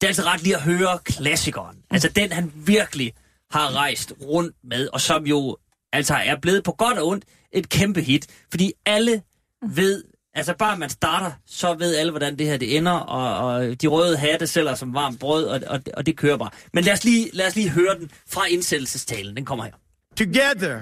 [0.00, 1.76] det er altså ret lige at høre klassikeren.
[1.90, 3.12] Altså den, han virkelig
[3.50, 5.56] har rejst rundt med, og som jo
[5.92, 8.26] altså er blevet på godt og ondt et kæmpe hit.
[8.50, 9.22] Fordi alle
[9.68, 13.82] ved, Altså bare man starter, så ved alle, hvordan det her det ender, og, og
[13.82, 16.50] de røde hatte sælger som varmt brød, og, og, og det kører bare.
[16.72, 19.36] Men lad os, lige, lad os lige høre den fra indsættelsestalen.
[19.36, 19.72] Den kommer her.
[20.16, 20.80] Together,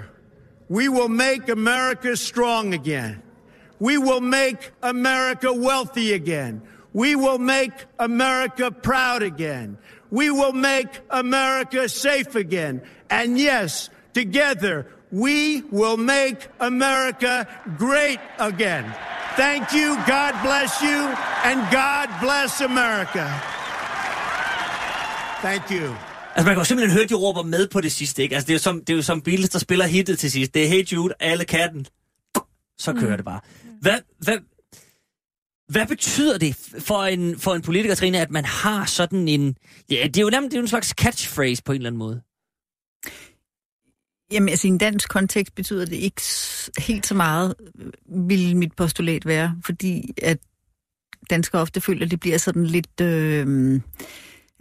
[0.70, 3.16] we will make America strong again.
[3.80, 6.62] We will make America wealthy again.
[6.94, 9.76] We will make America proud again.
[10.12, 12.80] We will make America safe again.
[13.10, 17.44] And yes, together, we will make America
[17.78, 18.84] great again.
[19.36, 21.00] Thank you, God bless you,
[21.44, 23.26] and God bless America.
[25.42, 25.94] Thank you.
[26.34, 28.34] Altså, man kan jo simpelthen høre, de råber med på det sidste, ikke?
[28.34, 30.54] Altså, det er jo som, det er jo som Beatles, der spiller hittet til sidst.
[30.54, 31.86] Det er Hey Jude, alle katten.
[32.78, 33.16] Så kører mm.
[33.16, 33.40] det bare.
[33.80, 34.38] Hvad, hvad,
[35.68, 39.56] hvad betyder det for en, for en politiker, Trine, at man har sådan en...
[39.90, 41.98] Ja, det er jo nærmest det er jo en slags catchphrase på en eller anden
[41.98, 42.22] måde.
[44.32, 46.22] Jamen, altså i en dansk kontekst betyder det ikke
[46.78, 47.54] helt så meget,
[48.06, 50.38] vil mit postulat være, fordi at
[51.30, 53.74] danskere ofte føler, at det bliver sådan lidt øh,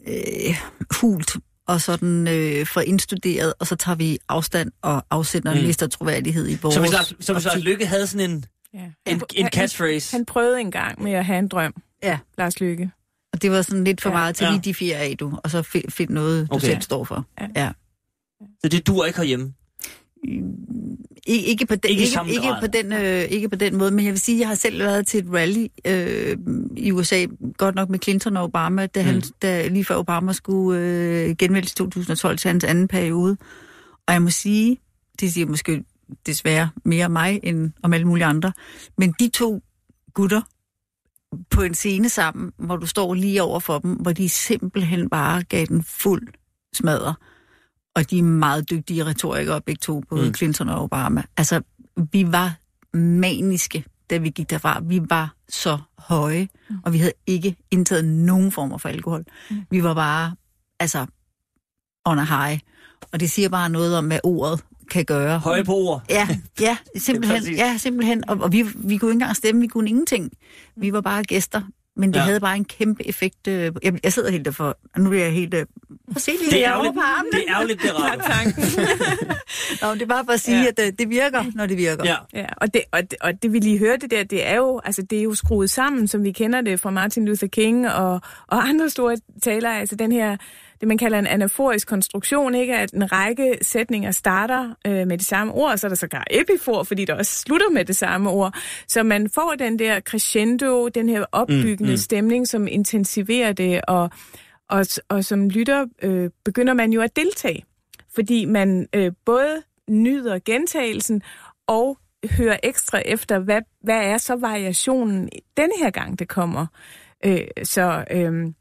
[0.08, 0.56] øh,
[1.02, 5.60] hult og sådan øh, for indstuderet, og så tager vi afstand og afsender mm.
[5.60, 6.76] lister troværdighed i vores...
[6.76, 9.12] Så hvis Lars, så hvis Lars Lykke havde sådan en, ja.
[9.12, 10.12] en, en catchphrase?
[10.12, 12.20] Han, han prøvede engang med at have en drøm, ja.
[12.38, 12.92] Lars Lykke.
[13.34, 14.16] Og det var sådan lidt for ja.
[14.16, 14.52] meget til ja.
[14.52, 16.66] lige de fire af, du, og så find, find noget, du okay.
[16.66, 17.26] selv står for.
[17.42, 17.48] Ja.
[17.56, 17.72] ja.
[18.64, 19.54] Så det dur ikke herhjemme?
[21.28, 24.12] Ikke på, den, ikke, ikke, ikke, på den, øh, ikke på den måde, men jeg
[24.12, 26.38] vil sige, at jeg har selv været til et rally øh,
[26.78, 27.26] i USA,
[27.58, 29.22] godt nok med Clinton og Obama, da, han, mm.
[29.42, 33.38] da lige før Obama skulle øh, genvælges i 2012 til hans anden periode.
[34.08, 34.78] Og jeg må sige,
[35.20, 35.84] det siger måske
[36.26, 38.52] desværre mere mig end om alle mulige andre,
[38.98, 39.62] men de to
[40.14, 40.42] gutter
[41.50, 45.44] på en scene sammen, hvor du står lige over for dem, hvor de simpelthen bare
[45.44, 46.28] gav den fuld
[46.74, 47.14] smadre
[47.96, 50.34] Og de er meget dygtige retorikere, begge to, både Mm.
[50.34, 51.24] Clinton og Obama.
[51.38, 51.62] Altså,
[52.12, 52.56] vi var
[52.98, 54.80] maniske, da vi gik derfra.
[54.84, 56.76] Vi var så høje, mm.
[56.86, 59.26] og vi havde ikke indtaget nogen former for alkohol.
[59.50, 59.58] Mm.
[59.72, 60.36] Vi var bare,
[60.80, 61.06] altså,
[62.06, 62.60] on a high.
[63.12, 65.40] Og det siger bare noget om, hvad ordet kan gøre.
[65.40, 66.04] Høje på ord.
[66.10, 66.28] Ja,
[66.62, 67.56] ja, simpelthen.
[67.56, 68.30] ja, simpelthen.
[68.30, 70.32] Og, og vi, vi kunne ikke engang stemme, vi kunne ingenting.
[70.76, 71.62] Vi var bare gæster.
[72.00, 72.24] Men det Ja.
[72.24, 73.48] havde bare en kæmpe effekt.
[73.48, 75.54] øh, Jeg, jeg sidder helt derfor, og nu er jeg helt...
[75.54, 77.32] øh, Prøv at se lige Det er ærgerligt, på armene.
[77.32, 77.94] det er ærgerligt, det er
[79.82, 80.64] Nå, men det er bare for at sige, Ja.
[80.64, 80.68] ja.
[80.70, 82.04] at det, det virker, når det virker.
[82.06, 82.16] Ja.
[82.34, 85.02] Ja, og det, og, det, og det vi lige hørte der, det er jo, altså
[85.02, 88.68] det er jo skruet sammen, som vi kender det fra Martin Luther King og, og
[88.70, 90.38] andre store talere, altså den her,
[90.80, 92.76] det man kalder en anaforisk konstruktion, ikke?
[92.76, 96.24] at en række sætninger starter øh, med det samme ord, og så er der sågar
[96.32, 98.56] epifor, fordi der også slutter med det samme ord.
[98.88, 101.92] Så man får den der crescendo, den her opbyggende Mm, mm, mm.
[101.92, 101.98] mm.
[101.98, 104.10] stemning, som intensiverer det, og,
[104.70, 107.66] og, og som lytter øh, begynder man jo at deltage,
[108.16, 111.22] fordi man øh, både nyder gentagelsen
[111.68, 116.66] og hører ekstra efter, hvad, hvad er så variationen denne her gang, det kommer.
[117.26, 118.54] Øh, så, øh,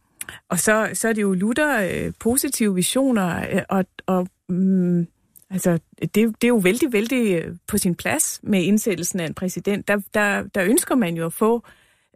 [0.49, 5.07] og så, så er det jo lutter øh, positive visioner, øh, og, og mm,
[5.51, 9.35] altså, det, det er jo vældig, vældig øh, på sin plads med indsættelsen af en
[9.35, 9.89] præsident.
[9.89, 11.67] Der, der, der ønsker man jo at få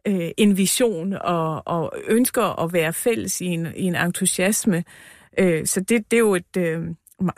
[0.07, 4.85] øh, en vision og, og ønsker at være fælles i en, i en entusiasme.
[5.38, 6.81] Øh, så det, det er jo et øh,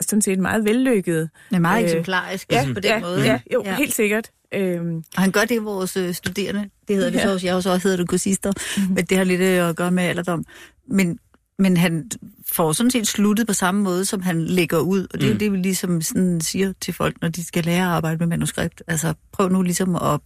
[0.01, 1.29] sådan set meget vellykket.
[1.53, 3.23] Er meget Øh, eksemplarisk Ja, på den ja, måde.
[3.23, 3.69] ja, jo, Ja.
[3.69, 3.75] ja.
[3.75, 4.31] helt sikkert.
[4.55, 6.69] Øhm, Og han gør det, vores øh, studerende.
[6.87, 7.23] Det hedder det Ja.
[7.23, 7.47] så også.
[7.47, 8.53] Jeg også hedder det kursister.
[8.93, 10.45] Men det har lidt øh, at gøre med alderdom.
[10.87, 11.19] Men,
[11.59, 12.11] men han
[12.51, 15.07] får sådan set sluttet på samme måde, som han lægger ud.
[15.13, 15.39] Og det er Mm.
[15.39, 18.83] det, vi ligesom sådan siger til folk, når de skal lære at arbejde med manuskript.
[18.87, 20.19] Altså prøv nu ligesom at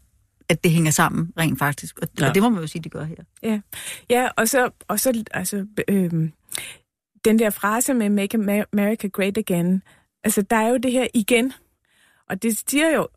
[0.51, 1.99] at det hænger sammen rent faktisk.
[1.99, 2.23] Og, Ja.
[2.23, 2.29] ja.
[2.29, 3.59] og det må man jo sige, det gør her.
[4.09, 6.31] Ja, og så, og så altså, øhm,
[7.25, 9.81] den der frase med Make Amer- America Great Again,
[10.23, 11.53] altså der er jo det her igen,
[12.29, 13.07] og det siger jo,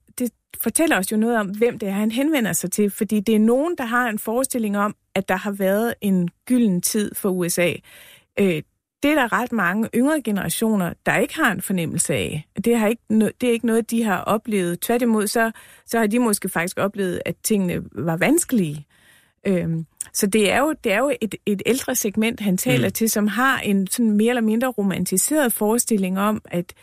[0.61, 3.39] fortæller os jo noget om, hvem det er, han henvender sig til, fordi det er
[3.39, 7.73] nogen, der har en forestilling om, at der har været en gylden tid for USA.
[8.39, 8.63] Øh,
[9.03, 12.49] det er der ret mange yngre generationer, der ikke har en fornemmelse af.
[12.65, 13.03] Det, har ikke
[13.41, 14.81] det er ikke noget, de har oplevet.
[14.81, 15.51] Tværtimod, så,
[15.87, 18.87] så har de måske faktisk oplevet, at tingene var vanskelige.
[19.47, 22.93] Øhm, så det er jo, det er jo et, et ældre segment, han taler mm.
[22.93, 26.75] til, som har en sådan mere eller mindre romantiseret forestilling om, at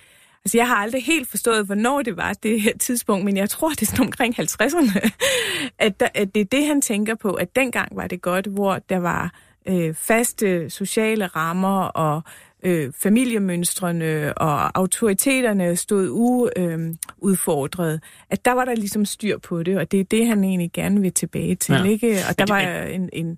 [0.46, 3.70] Altså, jeg har aldrig helt forstået, hvornår det var det her tidspunkt, men jeg tror,
[3.70, 5.10] det er sådan omkring 50'erne,
[5.86, 8.80] at, der, at det er det, han tænker på, at dengang var det godt, hvor
[8.90, 9.34] der var
[9.68, 12.22] øh, faste sociale rammer, og
[12.64, 17.94] øh, familiemønstrene og autoriteterne stod uudfordret.
[17.94, 18.00] Øh,
[18.30, 21.02] at der var der ligesom styr på det, og det er det, han egentlig gerne
[21.02, 21.76] vil tilbage til.
[21.76, 21.84] Ja.
[21.84, 22.18] Ikke?
[22.30, 23.38] Og der var en, en,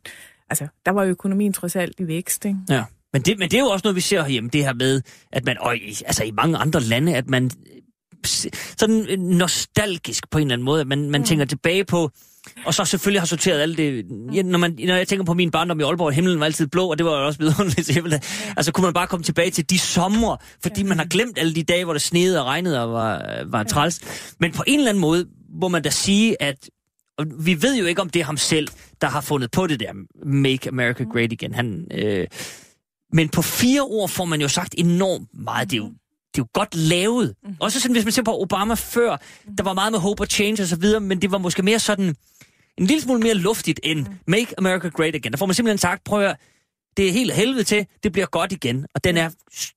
[0.50, 2.46] altså, der var økonomien trods alt i vækst.
[2.46, 2.58] Ikke?
[2.70, 2.84] Ja.
[3.14, 5.46] Men det, men det er jo også noget, vi ser herhjemme, det her med, at
[5.46, 7.52] man, og i, altså i mange andre lande, at man
[8.78, 11.28] sådan nostalgisk på en eller anden måde, at man, man mm.
[11.28, 12.12] tænker tilbage på,
[12.66, 14.06] og så selvfølgelig har sorteret alt det.
[14.34, 16.88] Ja, når, man, når jeg tænker på min barndom i Aalborg, himlen var altid blå,
[16.88, 18.04] og det var jo også vidunderligt.
[18.04, 18.22] Ville,
[18.58, 21.64] altså kunne man bare komme tilbage til de sommer, fordi man har glemt alle de
[21.64, 24.00] dage, hvor det snede og regnede og var, var træls.
[24.40, 25.26] Men på en eller anden måde
[25.62, 26.70] må man da sige, at
[27.18, 28.68] og vi ved jo ikke, om det er ham selv,
[29.02, 29.94] der har fundet på det der
[30.26, 31.54] Make America Great Again.
[31.54, 32.28] Han, øh,
[33.14, 35.72] men på fire ord får man jo sagt enormt meget.
[35.72, 35.88] Det er jo,
[36.36, 37.36] det er jo godt lavet.
[37.60, 39.18] Også sådan, hvis man ser på Obama før,
[39.58, 41.80] der var meget med hope og change og så videre, men det var måske mere
[41.80, 42.16] sådan
[42.78, 45.32] en lille smule mere luftigt end Make America Great Again.
[45.32, 46.36] Der får man simpelthen sagt, prøv at høre,
[46.98, 48.86] det er helt helvede til, det bliver godt igen.
[48.96, 49.30] Og den er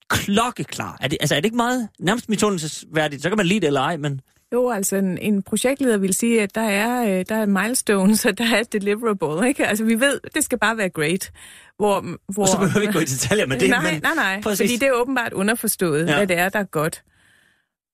[0.08, 0.98] klokkeklar.
[1.00, 3.22] Er det, altså er det ikke meget nærmest misundelsesværdigt?
[3.22, 4.20] Så kan man lide det eller ej, men...
[4.54, 8.38] Jo, altså en, en projektleder vil sige, at der er, øh, der er milestones, og
[8.38, 9.48] der er deliverable.
[9.48, 9.66] Ikke?
[9.66, 11.32] Altså vi ved, det skal bare være great.
[11.76, 13.70] Hvor, hvor, Og så behøver vi ikke gå i detaljer med det.
[13.70, 14.60] nej, men, nej, nej, Præcis.
[14.60, 16.16] fordi det er åbenbart underforstået, Ja.
[16.16, 17.02] hvad det er, der er godt.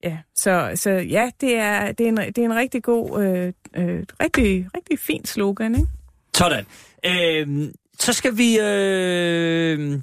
[0.05, 3.53] Ja, så, så ja, det er, det er, en, det er en rigtig god, øh,
[3.77, 5.89] øh, rigtig, rigtig fin slogan, ikke?
[6.35, 6.65] Sådan.
[7.07, 8.59] Øhm, så skal vi...
[8.63, 9.99] Øh,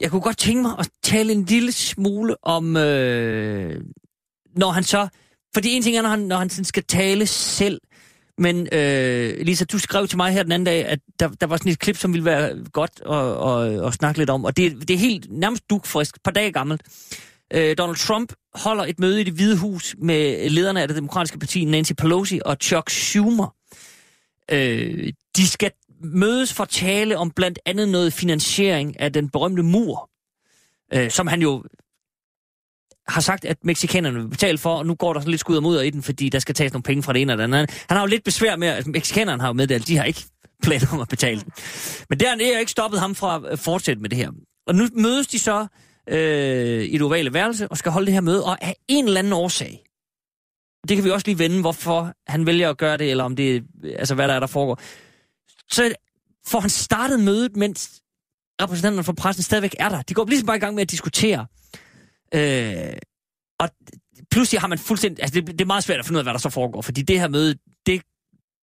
[0.00, 3.80] jeg kunne godt tænke mig at tale en lille smule om, øh,
[4.56, 5.08] når han så...
[5.54, 7.80] Fordi en ting er, når han, når han sådan skal tale selv,
[8.38, 11.56] men øh, Lisa, du skrev til mig her den anden dag, at der, der var
[11.56, 14.88] sådan et klip, som ville være godt at, at, at snakke lidt om, og det,
[14.88, 16.82] det er helt nærmest dukfrisk, et par dage gammelt.
[17.54, 21.38] Øh, Donald Trump holder et møde i det hvide hus med lederne af det demokratiske
[21.38, 23.54] parti, Nancy Pelosi og Chuck Schumer.
[24.50, 25.70] Øh, de skal
[26.02, 30.10] mødes for at tale om blandt andet noget finansiering af den berømte mur,
[30.94, 31.64] øh, som han jo
[33.10, 35.62] har sagt, at mexikanerne vil betale for, og nu går der sådan lidt skud og
[35.62, 37.84] mudder i den, fordi der skal tages nogle penge fra det ene eller det andet.
[37.88, 40.24] Han har jo lidt besvær med, at mexikanerne har jo meddelt, at de har ikke
[40.62, 41.52] planer om at betale den.
[42.10, 44.30] Men der er ikke stoppet ham fra at fortsætte med det her.
[44.66, 45.66] Og nu mødes de så
[46.08, 49.18] øh, i det ovale værelse og skal holde det her møde, og af en eller
[49.18, 49.84] anden årsag,
[50.88, 53.64] det kan vi også lige vende, hvorfor han vælger at gøre det, eller om det
[53.98, 54.80] altså hvad der er, der foregår.
[55.70, 55.92] Så
[56.46, 58.00] får han startet mødet, mens
[58.62, 60.02] repræsentanterne for pressen stadigvæk er der.
[60.02, 61.46] De går ligesom bare i gang med at diskutere.
[62.34, 62.92] Øh,
[63.60, 63.68] og
[64.30, 65.22] pludselig har man fuldstændig...
[65.22, 67.02] Altså, det, det er meget svært at finde ud af, hvad der så foregår, fordi
[67.02, 67.54] det her møde,
[67.86, 68.02] det,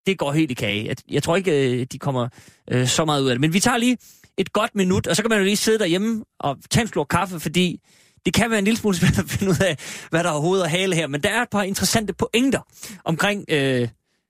[0.05, 0.85] det går helt i kage.
[0.85, 2.27] Jeg, jeg tror ikke, øh, de kommer
[2.71, 3.41] øh, så meget ud af det.
[3.41, 3.97] Men vi tager lige
[4.37, 7.07] et godt minut, og så kan man jo lige sidde derhjemme og tage en slurk
[7.09, 7.79] kaffe, fordi
[8.25, 9.77] det kan være en lille smule svært at finde ud af,
[10.09, 11.07] hvad der er hoved og hale her.
[11.07, 12.61] Men der er et par interessante pointer
[13.05, 13.87] omkring øh,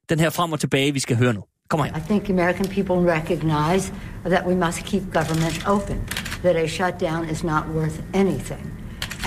[0.10, 1.43] den her frem og tilbage, vi skal høre nu.
[1.69, 1.97] Kom her.
[1.97, 3.93] I think American people recognize
[4.26, 5.97] that we must keep government open,
[6.41, 8.77] that a shutdown is not worth anything,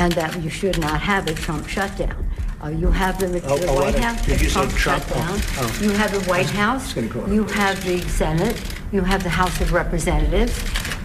[0.01, 2.17] and that you should not have a Trump shutdown.
[2.65, 3.95] Uh, you have the, the Oh, oh, White?
[3.99, 5.03] House, the you Trump, Trump?
[5.05, 5.39] shutdown.
[5.59, 5.83] Oh, oh.
[5.85, 6.93] You have the White House.
[6.95, 7.33] gonna go on.
[7.33, 8.61] You have the Senate.
[8.93, 10.55] You have the House of Representatives.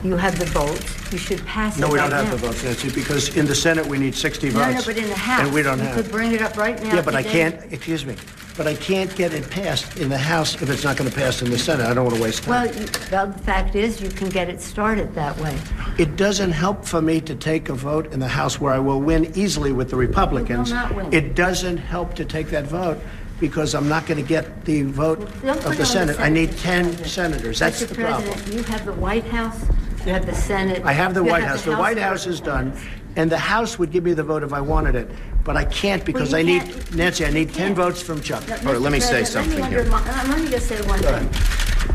[0.03, 1.11] You have the votes.
[1.11, 2.31] You should pass No, it No, we right don't have now.
[2.35, 4.65] the votes, Nancy, because in the Senate we need 60 votes.
[4.65, 5.41] no, no, but in the House.
[5.41, 5.97] And we don't you have.
[5.97, 6.95] You could bring it up right now.
[6.95, 8.15] Yeah, but I can't, excuse me,
[8.57, 11.41] but I can't get it passed in the House if it's not going to pass
[11.41, 11.85] in the Senate.
[11.87, 12.77] I don't want to waste Well, time.
[12.81, 15.57] you, well, the fact is, you can get it started that way.
[15.97, 19.01] It doesn't help for me to take a vote in the House where I will
[19.01, 20.69] win easily with the Republicans.
[20.69, 21.13] You will not win.
[21.13, 22.97] It doesn't help to take that vote
[23.39, 26.19] because I'm not going to get the vote put of the Senate.
[26.19, 27.05] I need 10 Mr.
[27.05, 27.59] senators.
[27.59, 27.89] That's Mr.
[27.89, 28.51] the problem.
[28.51, 29.61] You have the White House,
[30.05, 30.83] you have the Senate.
[30.85, 31.63] I have the White House.
[31.63, 32.73] The White House is done.
[33.15, 35.09] And the House would give me the vote if I wanted it,
[35.43, 37.75] but I can't because you I need, can't- Nancy, I need you 10 can't.
[37.77, 38.47] votes from Chuck.
[38.47, 39.85] Now, All right, let me say President, something let me, here.
[39.85, 41.29] undermi- uh, let me just say one Go thing.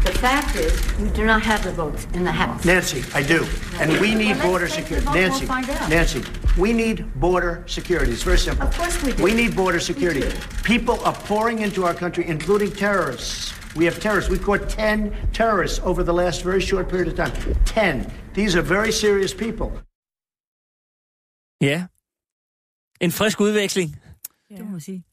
[0.05, 2.65] The fact is, you do not have the votes in the House.
[2.65, 3.45] Nancy, I do.
[3.81, 5.07] And we need Well, let's border take the security.
[5.07, 5.91] vote, we'll Nancy, find out.
[5.91, 6.23] Nancy,
[6.57, 8.13] we need border security.
[8.13, 8.67] It's very simple.
[8.69, 9.23] Of course we do.
[9.23, 10.21] We need border security.
[10.21, 10.31] do.
[10.63, 13.53] People are pouring into our country, including terrorists.
[13.75, 14.31] We have terrorists.
[14.31, 17.33] We caught 10 terrorists over the last very short period of time.
[17.65, 18.11] 10.
[18.33, 19.73] These are very serious people.
[21.61, 21.87] Ja.
[23.01, 23.97] En frisk udveksling.
[24.49, 25.05] Det må man sige.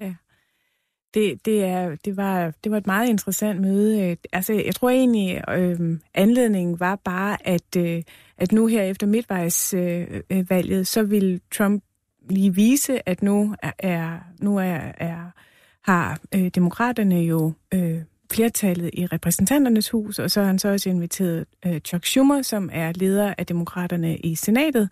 [1.14, 4.10] Det, det, er, det, var, det var et meget interessant møde.
[4.10, 8.04] Øh, Altså, jeg tror egentlig, øh, anledningen var bare, at, øh,
[8.38, 11.84] at nu her efter midtvejsvalget, øh, valget, så vil Trump
[12.30, 15.32] lige vise, at nu er, er nu er, er
[15.88, 20.90] har øh, demokraterne jo øh, flertallet i repræsentanternes hus, og så har han så også
[20.90, 24.90] inviteret øh, Chuck Schumer, som er leder af demokraterne i senatet,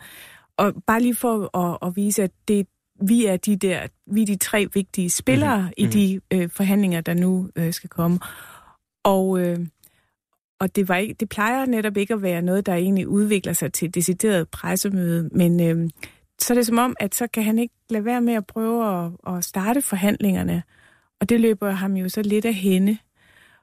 [0.58, 2.68] og bare lige for at, at vise, at det,
[3.02, 5.74] vi er de der, vi er de tre vigtige spillere mm-hmm.
[5.78, 8.20] i de øh, forhandlinger, der nu øh, skal komme.
[9.04, 9.60] Og, øh,
[10.60, 13.74] og det, var ikke, det plejer netop ikke at være noget, der egentlig udvikler sig
[13.74, 15.90] til et decideret pressemøde, men øh,
[16.40, 19.06] så er det som om, at så kan han ikke lade være med at prøve
[19.06, 20.64] at, at starte forhandlingerne,
[21.22, 22.98] og det løber ham jo så lidt af hende.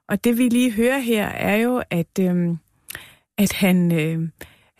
[0.07, 2.57] Og det vi lige hører her er jo, at, øh,
[3.37, 4.29] at han, øh,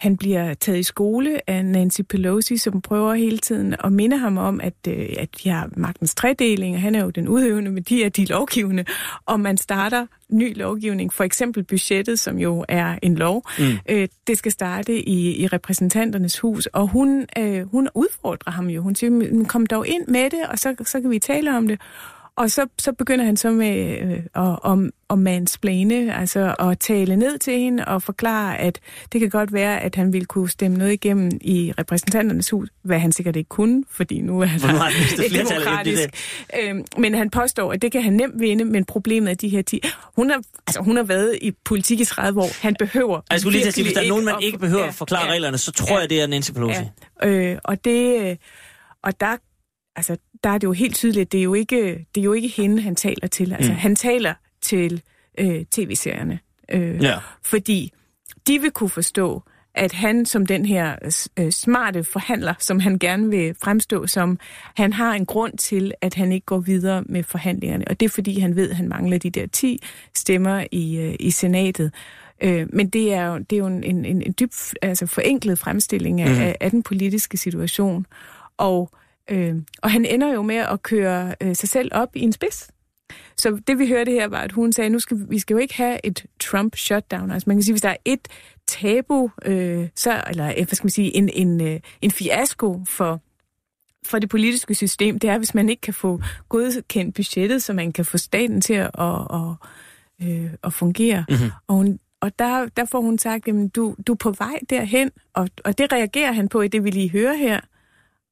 [0.04, 4.38] han bliver taget i skole af Nancy Pelosi, som prøver hele tiden at minde ham
[4.38, 7.84] om, at, øh, at vi har magtens tredeling, og han er jo den udøvende, men
[7.84, 8.86] de er de lovgivende.
[9.26, 13.50] Og man starter ny lovgivning, for eksempel budgettet, som jo er en lov.
[13.60, 13.66] Mm.
[13.90, 18.82] Øh, det skal starte i, i repræsentanternes hus, og hun, øh, hun udfordrer ham jo.
[18.82, 21.68] Hun siger, "Men kom dog ind med det, og så, så kan vi tale om
[21.68, 21.82] det.
[22.38, 27.16] Og så, så begynder han så med øh, at, at, at mansplane, altså at tale
[27.16, 28.80] ned til hende og forklare, at
[29.12, 33.00] det kan godt være, at han ville kunne stemme noget igennem i repræsentanternes hus, hvad
[33.00, 36.02] han sikkert ikke kunne, fordi nu er der mistet et flertallet, demokratisk.
[36.54, 39.50] det Øhm, men han påstår, at det kan han nemt vinde, men problemet er de
[39.50, 39.82] her 10.
[40.16, 42.62] Hun har, altså, hun har været i politik i 30 år.
[42.62, 44.94] Han behøver Jeg skulle lige sige, hvis der er nogen, man ikke behøver ja, at
[44.96, 45.32] forklare ja.
[45.32, 46.00] reglerne, så tror Ja.
[46.00, 46.82] jeg, det er Nancy Pelosi.
[47.24, 48.36] Ja, øh, og det, øh,
[49.04, 49.38] og der,
[49.96, 52.48] altså, der er det jo helt tydeligt, det er jo ikke, det er jo ikke
[52.48, 53.54] hende, han taler til.
[53.54, 53.78] Altså, Mm.
[53.78, 55.02] han taler til
[55.40, 56.40] øh, tv-serierne.
[56.72, 57.18] Øh, Ja.
[57.46, 57.92] Fordi
[58.48, 59.44] de vil kunne forstå,
[59.76, 60.96] at han som den her
[61.40, 64.40] øh, smarte forhandler, som han gerne vil fremstå som,
[64.78, 67.86] han har en grund til, at han ikke går videre med forhandlingerne.
[67.88, 69.84] Og det er fordi, han ved, at han mangler de der 10
[70.16, 71.94] stemmer i, øh, i senatet.
[72.44, 76.22] Øh, men det er jo, det er jo en, en, en dybt altså forenklet fremstilling
[76.22, 76.42] af, mm.
[76.42, 78.06] af, af den politiske situation.
[78.58, 78.90] Og,
[79.30, 82.72] øh, og han ender jo med at køre øh, sig selv op i en spids.
[83.38, 85.76] Så det vi hørte her var, at hun sagde, nu skal vi skal jo ikke
[85.76, 87.32] have et Trump shutdown.
[87.32, 88.28] Altså man kan sige, hvis der er et
[88.68, 93.22] tabu, øh, så, eller øh, hvad skal man sige, en, en, øh, en fiasko for
[94.06, 97.92] for det politiske system, det er, hvis man ikke kan få godkendt budgettet, så man
[97.92, 101.26] kan få staten til at, at, at, øh, at fungere.
[101.30, 101.38] Mhm.
[101.38, 101.52] Mm-hmm.
[101.68, 105.12] Og, hun, og der, der får hun sagt, jamen du, du er på vej derhen,
[105.34, 107.60] og, og det reagerer han på i det, vi lige hører her.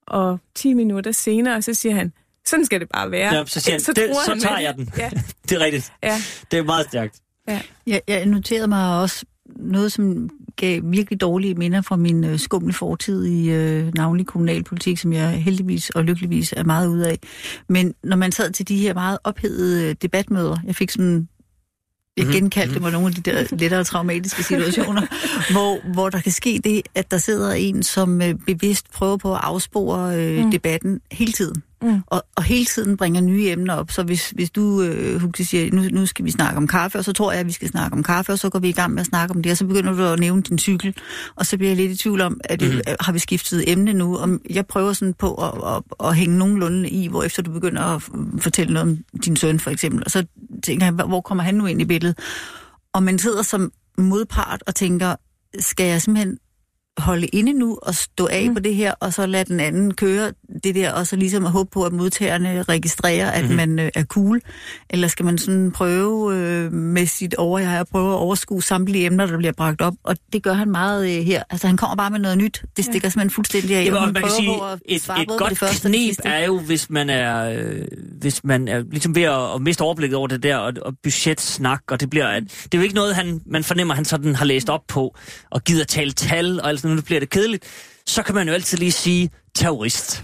[0.08, 2.14] Og 10 minutter senere, så siger han,
[2.48, 3.36] sådan skal det bare være.
[3.36, 4.90] Ja, så siger han, så, "Det- så tager jeg den.
[4.98, 5.10] Ja,
[5.50, 5.94] Det er rigtigt.
[6.04, 6.22] ja,
[6.52, 7.20] Det er meget stærkt.
[7.48, 7.62] ja.
[7.88, 9.26] Jeg, jeg noterede mig også
[9.56, 14.98] noget, som gav virkelig dårlige minder fra min øh, skumle fortid i øh, navnlig kommunalpolitik,
[14.98, 17.20] som jeg heldigvis og lykkeligvis er meget ude af.
[17.70, 21.28] Men når man sad til de her meget ophedede øh, debatmøder, jeg fik sådan
[22.18, 22.34] jeg Mhm.
[22.34, 25.02] genkaldte mig nogle af de der lettere traumatiske situationer,
[25.54, 29.34] hvor, hvor der kan ske det, at der sidder en, som øh, bevidst prøver på
[29.34, 30.52] at afspore øh, mm.
[30.52, 31.64] debatten hele tiden.
[31.82, 32.02] Mm.
[32.08, 33.92] Og, og hele tiden bringer nye emner op.
[33.92, 37.06] Så hvis, hvis du, øh, Huxi, siger, nu, nu skal vi snakke om kaffe, og
[37.06, 38.94] så tror jeg, at vi skal snakke om kaffe, og så går vi i gang
[38.94, 40.96] med at snakke om det, og så begynder du at nævne din cykel,
[41.36, 42.82] og så bliver jeg lidt i tvivl om, at mm.
[43.00, 44.18] har vi skiftet emne nu?
[44.18, 47.82] Om jeg prøver sådan på at, at, at hænge nogenlunde i, hvor efter du begynder
[47.82, 48.04] at
[48.40, 50.26] fortælle noget om din søn, for eksempel, og så
[50.64, 52.20] tænker jeg, hvor kommer han nu ind i billedet?
[52.94, 55.16] Og man sidder som modpart og tænker,
[55.60, 56.38] skal jeg simpelthen
[56.98, 58.54] holde inde nu og stå af mm.
[58.54, 60.34] på det her, og så lade den anden køre
[60.64, 63.56] det der, og så ligesom at håbe på, at modtagerne registrerer, at mm-hmm.
[63.56, 64.42] man øh, er cool?
[64.90, 69.26] Eller skal man sådan prøve øh, med sit overjeg at prøve at overskue samtlige emner,
[69.26, 69.94] der bliver bragt op?
[70.04, 71.44] Og det gør han meget øh, her.
[71.50, 72.64] Altså han kommer bare med noget nyt.
[72.78, 73.86] Det stikker simpelthen fuldstændig af.
[73.86, 76.08] Jamen, man kan prøver sige, på at et, et godt det første og det knep
[76.08, 76.30] sidste.
[76.30, 77.86] er jo, hvis man er, øh,
[78.20, 81.82] hvis man er ligesom ved at, at miste overblikket over det der, og, og budgetsnak,
[81.92, 84.46] og det bliver, at, det er jo ikke noget, han, man fornemmer, han sådan har
[84.46, 85.16] læst op på,
[85.50, 87.64] og gider tale tal, og altså, nu bliver det kedeligt,
[88.08, 90.24] så kan man jo altid lige sige terrorist.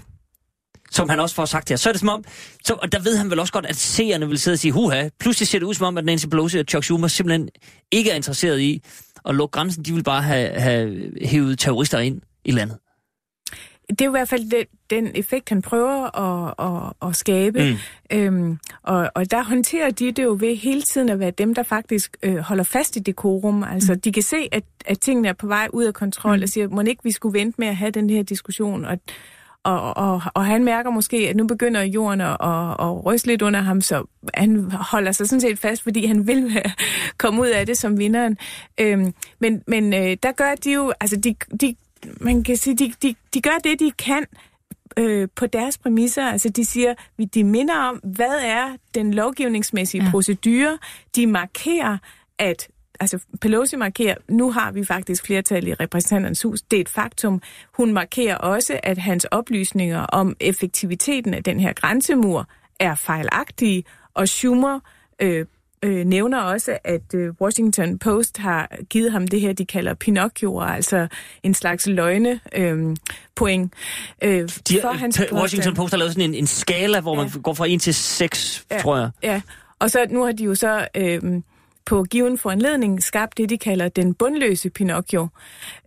[0.92, 1.76] Som han også får sagt her.
[1.76, 2.24] Så er det som om,
[2.66, 5.10] så, og der ved han vel også godt, at seerne vil sidde og sige, huha,
[5.20, 7.50] pludselig ser det ud som om, at Nancy Pelosi og Chuck Schumer simpelthen
[7.92, 8.84] ikke er interesseret i
[9.26, 9.84] at lukke grænsen.
[9.84, 12.78] De vil bare have, have hævet terrorister ind i landet.
[13.90, 17.60] Det er jo i hvert fald den, den effekt, han prøver at, at, at skabe.
[17.60, 18.18] Mm.
[18.18, 18.18] Mm.
[18.18, 21.64] Øhm, og, og der håndterer de det jo ved hele tiden at være dem, der
[21.64, 23.64] faktisk øh, holder fast i dekorum.
[23.64, 24.02] Altså, mm.
[24.02, 26.44] de kan se, at, at tingene er på vej ud af kontrol, mm.
[26.44, 28.86] og siger, må ikke vi skulle vente med at have den her diskussion?
[28.86, 29.00] Og,
[29.68, 33.42] og, og, og han mærker måske, at nu begynder jorden at, at, at ryste lidt
[33.42, 34.04] under ham, så
[34.34, 36.62] han holder sig sådan set fast, fordi han vil
[37.18, 38.38] komme ud af det som vinderen.
[38.80, 41.76] Øhm, men men øh, der gør de jo, altså de, de,
[42.22, 44.26] man kan sige, de, de, de gør det, de kan
[44.98, 46.24] øh, på deres præmisser.
[46.26, 50.12] Altså de siger, vi- de minder om, hvad er den lovgivningsmæssige ja.
[50.12, 50.78] procedure.
[51.16, 51.98] De markerer,
[52.40, 52.68] at
[53.00, 56.62] altså Pelosi markerer, nu har vi faktisk flertal i repræsentanternes hus.
[56.62, 57.42] Det er et faktum.
[57.74, 62.48] Hun markerer også, at hans oplysninger om effektiviteten af den her grænsemur
[62.80, 63.84] er fejlagtige,
[64.14, 64.80] og Schumer
[65.22, 65.46] øh,
[65.84, 70.62] øh, nævner også, at øh, Washington Post har givet ham det her, de kalder Pinocchio,
[70.62, 71.08] altså
[71.44, 72.96] en slags løgne øh,
[73.36, 73.74] point.
[74.24, 75.40] Øh, De, for hans påstand.
[75.40, 77.40] Washington Post har lavet sådan en, en skala, hvor man Ja.
[77.40, 78.80] går fra 1 til 6, Ja.
[78.80, 79.10] tror jeg.
[79.24, 79.42] Ja,
[79.80, 81.22] og så nu har de jo så øh,
[81.88, 85.28] på given foranledning skabt det, de kalder den bundløse Pinocchio,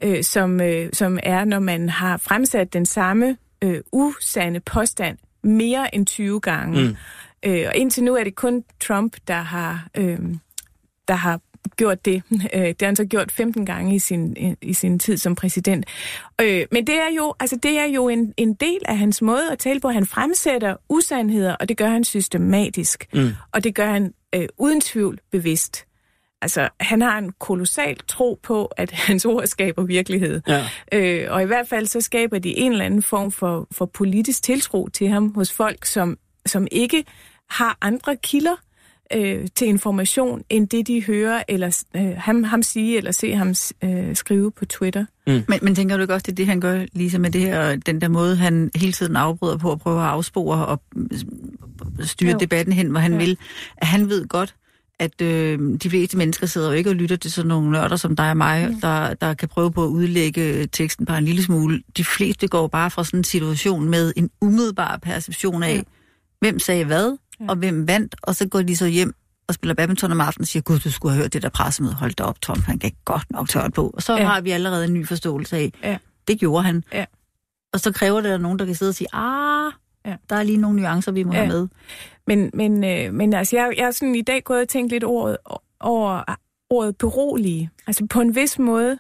[0.05, 5.95] øh, som, øh, som er, når man har fremsat den samme øh, usande påstand mere
[5.95, 6.83] end 20 gange.
[6.83, 6.97] Mm.
[7.43, 10.19] Øh, og indtil nu er det kun Trump, der har, øh,
[11.09, 11.41] der har
[11.77, 12.23] gjort det.
[12.55, 15.35] Øh, det har han så gjort 15 gange i sin, i, i sin tid som
[15.35, 15.87] præsident.
[16.41, 19.53] Øh, men det er jo, altså det er jo en, en del af hans måde
[19.53, 19.89] at tale på.
[19.89, 23.07] Han fremsætter usandheder, og det gør han systematisk.
[23.15, 23.31] Mm.
[23.53, 25.87] Og det gør han øh, uden tvivl bevidst.
[26.43, 30.41] Altså, han har en kolossal tro på, at hans ord skaber virkelighed.
[30.49, 30.65] Ja.
[30.93, 34.43] Øh, og i hvert fald så skaber de en eller anden form for, for politisk
[34.43, 37.05] tiltro til ham hos folk, som, som ikke
[37.51, 38.55] har andre kilder
[39.15, 43.55] øh, til information, end det de hører eller øh, ham, ham sige eller se ham
[43.85, 45.05] øh, skrive på Twitter.
[45.27, 47.77] Men, men tænker du ikke også, det er det, han gør, ligesom med det her,
[47.77, 51.09] den der måde, han hele tiden afbryder på at prøve at afspore og mm,
[52.03, 52.39] styre Jo.
[52.39, 53.19] debatten hen, hvor han Ja.
[53.19, 53.39] vil.
[53.77, 54.55] At han ved godt,
[55.01, 58.17] at øh, de fleste mennesker sidder jo ikke og lytter til sådan nogle nørder som
[58.17, 58.81] dig og mig, mm.
[58.81, 61.83] der, der kan prøve på at udlægge teksten bare en lille smule.
[61.97, 65.83] De fleste går bare fra sådan en situation med en umiddelbar perception af, Ja.
[66.41, 67.45] hvem sagde hvad, Ja.
[67.49, 69.15] og hvem vandt, og så går de så hjem
[69.49, 71.95] og spiller badminton om aftenen og siger, gud, du skulle have hørt det der pressemøde.
[71.95, 73.91] Hold da op, Tom, han gav godt nok tørt på.
[73.95, 74.21] Og så Ja.
[74.23, 74.27] ja.
[74.29, 75.97] har vi allerede en ny forståelse af, Ja.
[76.29, 76.85] det gjorde han.
[76.93, 77.05] Ja.
[77.73, 79.73] Og så kræver det, at der er nogen, der kan sidde og sige, ah,
[80.07, 80.17] Ja.
[80.31, 81.39] der er lige nogle nuancer, vi må Ja.
[81.39, 81.69] have med.
[82.27, 85.05] Men, men, øh, men altså, jeg, jeg er sådan i dag gået og tænkt lidt
[85.05, 85.37] ordet,
[85.81, 86.23] over
[86.71, 87.71] ordet berolige.
[87.87, 88.99] Altså på en vis måde,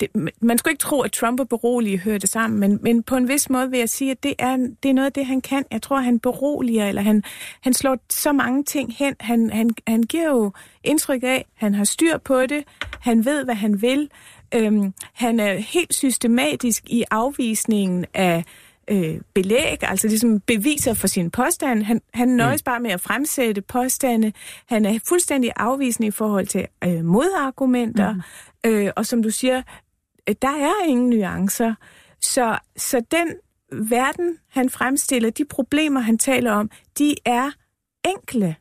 [0.00, 0.08] det,
[0.40, 3.28] man skulle ikke tro, at Trump og berolige hører det sammen, men, men på en
[3.28, 5.64] vis måde vil jeg sige, at det er, det er noget af det, han kan.
[5.70, 7.22] Jeg tror, han beroliger, eller han,
[7.60, 9.14] han slår så mange ting hen.
[9.20, 10.52] Han, han, han giver jo
[10.84, 12.64] indtryk af, han har styr på det,
[13.00, 14.10] han ved, hvad han vil.
[14.54, 18.44] Øhm, han er helt systematisk i afvisningen af
[18.90, 21.82] øh, belæg, altså ligesom beviser for sin påstand.
[21.82, 22.64] Han, han nøjes mm.
[22.64, 24.32] bare med at fremsætte påstande.
[24.66, 28.12] Han er fuldstændig afvisende i forhold til øh, modargumenter.
[28.12, 28.20] Mm.
[28.70, 29.62] Øh, og som du siger,
[30.28, 31.74] øh, der er ingen nuancer.
[32.20, 33.28] Så, så den
[33.72, 37.50] verden, han fremstiller, de problemer, han taler om, de er
[38.08, 38.56] enkle.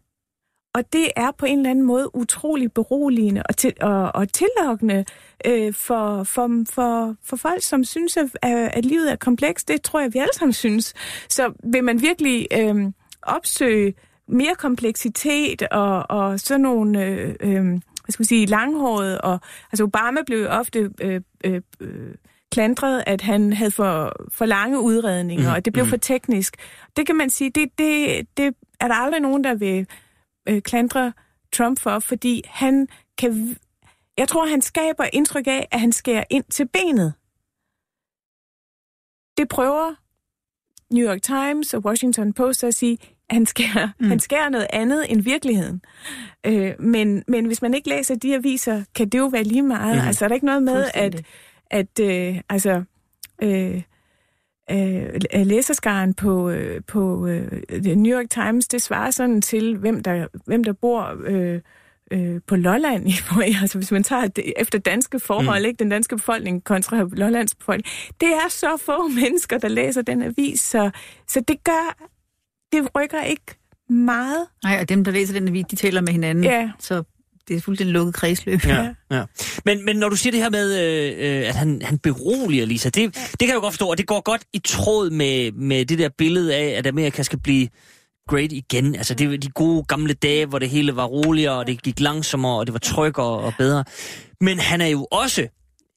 [0.77, 5.05] Og det er på en eller anden måde utrolig beroligende og, til, og, og tillokkende
[5.45, 9.67] øh, for, for, for, for folk, som synes, at, at livet er komplekst.
[9.67, 10.93] Det tror jeg, vi alle sammen synes.
[11.29, 12.75] Så vil man virkelig øh,
[13.21, 13.93] opsøge
[14.27, 17.05] mere kompleksitet og, og sådan nogle...
[17.05, 17.65] Øh, øh,
[18.03, 19.39] hvad skal man sige, langhåret, og
[19.71, 22.13] altså Obama blev ofte øh, øh, øh,
[22.51, 25.55] klandret, at han havde for, for lange udredninger, mm.
[25.55, 25.89] og det blev mm.
[25.89, 26.55] for teknisk.
[26.97, 29.87] Det kan man sige, det, det, det er der aldrig nogen, der vil
[30.47, 31.13] øh, klandre
[31.53, 32.87] Trump for, fordi han
[33.17, 33.57] kan...
[34.17, 37.13] Jeg tror, han skaber indtryk af, at han skærer ind til benet.
[39.37, 39.95] Det prøver
[40.93, 42.97] New York Times og Washington Post at sige,
[43.29, 44.07] at han skærer, mm.
[44.07, 45.81] han skærer noget andet end virkeligheden.
[46.45, 49.95] Øh, men, men hvis man ikke læser de aviser, kan det jo være lige meget.
[49.95, 50.07] Mm.
[50.07, 51.23] Altså er der ikke noget med, at,
[51.71, 52.83] at øh, altså,
[53.41, 53.81] øh,
[54.71, 57.61] øh, læserskaren på, øh, på øh,
[57.95, 61.61] New York Times, det svarer sådan til, hvem der, hvem der bor øh,
[62.11, 63.07] øh, på Lolland.
[63.61, 65.67] altså hvis man tager det, efter danske forhold, mm.
[65.67, 67.95] ikke den danske befolkning kontra Lollands befolkning.
[68.21, 70.89] Det er så få mennesker, der læser den avis, så,
[71.27, 72.07] så det gør,
[72.71, 73.55] det rykker ikke
[73.89, 74.47] meget.
[74.63, 76.43] Nej, og dem, der læser den avis, de taler med hinanden.
[76.43, 76.71] Ja.
[76.79, 77.03] Så
[77.47, 78.65] det er fuldstændig lukket kredsløb.
[78.65, 78.87] Ja,
[79.17, 79.23] ja.
[79.65, 80.79] Men, men når du siger det her med,
[81.19, 84.07] øh, at han, han beroliger Lisa, det, det kan jeg jo godt forstå, og det
[84.07, 87.67] går godt i tråd med, med det der billede af, at Amerika skal blive
[88.27, 88.95] great igen.
[88.95, 91.99] Altså det var de gode gamle dage, hvor det hele var roligere, og det gik
[91.99, 93.83] langsommere, og det var tryggere og bedre.
[94.41, 95.41] Men han er jo også,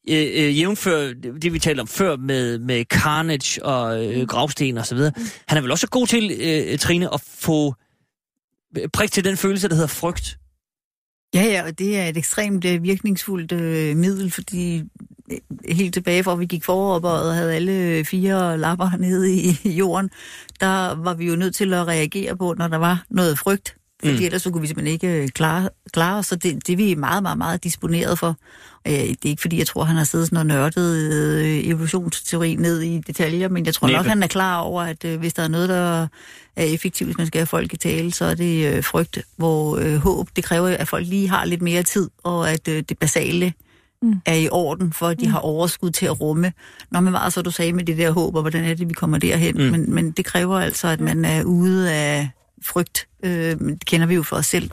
[0.08, 4.86] øh, øh, jævnfør det vi talte om før med, med Carnage og øh, Gravsten og
[4.86, 5.12] så videre,
[5.48, 7.74] han er vel også god til, øh, Trine, at få
[8.92, 10.36] prik til den følelse, der hedder frygt.
[11.34, 14.78] Ja, ja, og det er et ekstremt øh, virkningsfuldt øh, middel, fordi
[15.32, 19.58] øh, helt tilbage fra vi gik forop og havde alle øh, fire lapper nede i
[19.64, 20.10] jorden,
[20.60, 23.79] der var vi jo nødt til at reagere på, når der var noget frygt.
[24.04, 24.24] Fordi mm.
[24.24, 26.94] ellers så kunne vi simpelthen ikke øh, klare, klare os, så det, det er vi
[26.94, 28.36] meget, meget, meget disponeret for.
[28.88, 32.54] Øh, det er ikke fordi, jeg tror, han har siddet sådan og nørdet øh, evolutionsteori
[32.54, 33.98] ned i detaljer, men jeg tror Næppe.
[33.98, 36.06] nok, han er klar over, at øh, hvis der er noget, der
[36.56, 39.76] er effektivt, hvis man skal have folk i tale, så er det øh, frygt, hvor
[39.76, 42.98] øh, håb, det kræver, at folk lige har lidt mere tid, og at øh, det
[42.98, 43.52] basale
[44.02, 44.20] mm.
[44.26, 45.32] er i orden, for at de mm.
[45.32, 46.52] har overskud til at rumme.
[46.90, 48.94] Når man var så du sagde med det der håb, og hvordan er det, vi
[48.94, 49.70] kommer derhen, mm.
[49.70, 52.30] men, men det kræver altså, at man er ude af
[52.64, 53.08] frygt.
[53.24, 54.70] Øh, det kender vi jo for os selv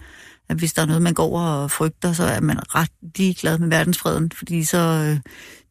[0.49, 3.67] at hvis der er noget, man går og frygter, så er man ret ligeglad med
[3.67, 5.19] verdensfreden, fordi så, øh,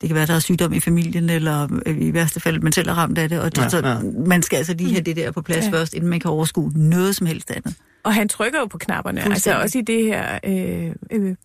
[0.01, 2.89] det kan være, der er sygdom i familien, eller øh, i værste fald, man selv
[2.89, 3.99] er ramt af det, og ja, så, ja.
[4.27, 5.71] man skal altså lige have det der på plads ja.
[5.71, 7.75] først, inden man kan overskue noget som helst andet.
[8.03, 11.37] Og han trykker jo på knapperne, altså også i det her, øh, øh,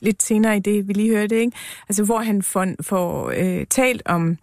[0.00, 1.52] lidt senere i det, vi lige hørte, ikke?
[1.88, 4.38] altså hvor han får, får øh, talt om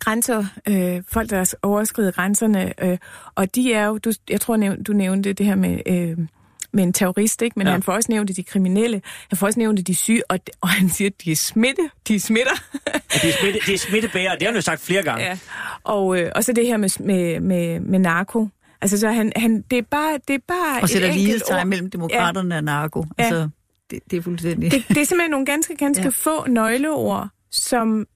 [0.00, 2.98] grænser, øh, folk, der overskrider grænserne, øh,
[3.34, 5.78] og de er jo, du, jeg tror, du nævnte det her med...
[5.86, 6.26] Øh,
[6.74, 7.58] med en terrorist, ikke?
[7.58, 7.72] men ja.
[7.72, 10.88] han får også nævnt de kriminelle, han får også nævnt de syge, og, og han
[10.88, 12.52] siger, at de er smitte, de smitter.
[12.86, 15.24] ja, de er, smitte, de er smittebærere, det har han jo sagt flere gange.
[15.24, 15.38] Ja.
[15.84, 18.48] Og, øh, og så det her med, med, med, med narko.
[18.80, 22.54] Altså, så han, han, det er bare, det er bare og sætter lighedstegn mellem demokraterne
[22.54, 22.58] ja.
[22.58, 23.04] og narko.
[23.18, 23.24] Ja.
[23.24, 23.48] Altså,
[23.90, 24.70] det, det er fuldstændig...
[24.70, 26.08] Det, det er simpelthen nogle ganske, ganske ja.
[26.08, 28.06] få nøgleord, som,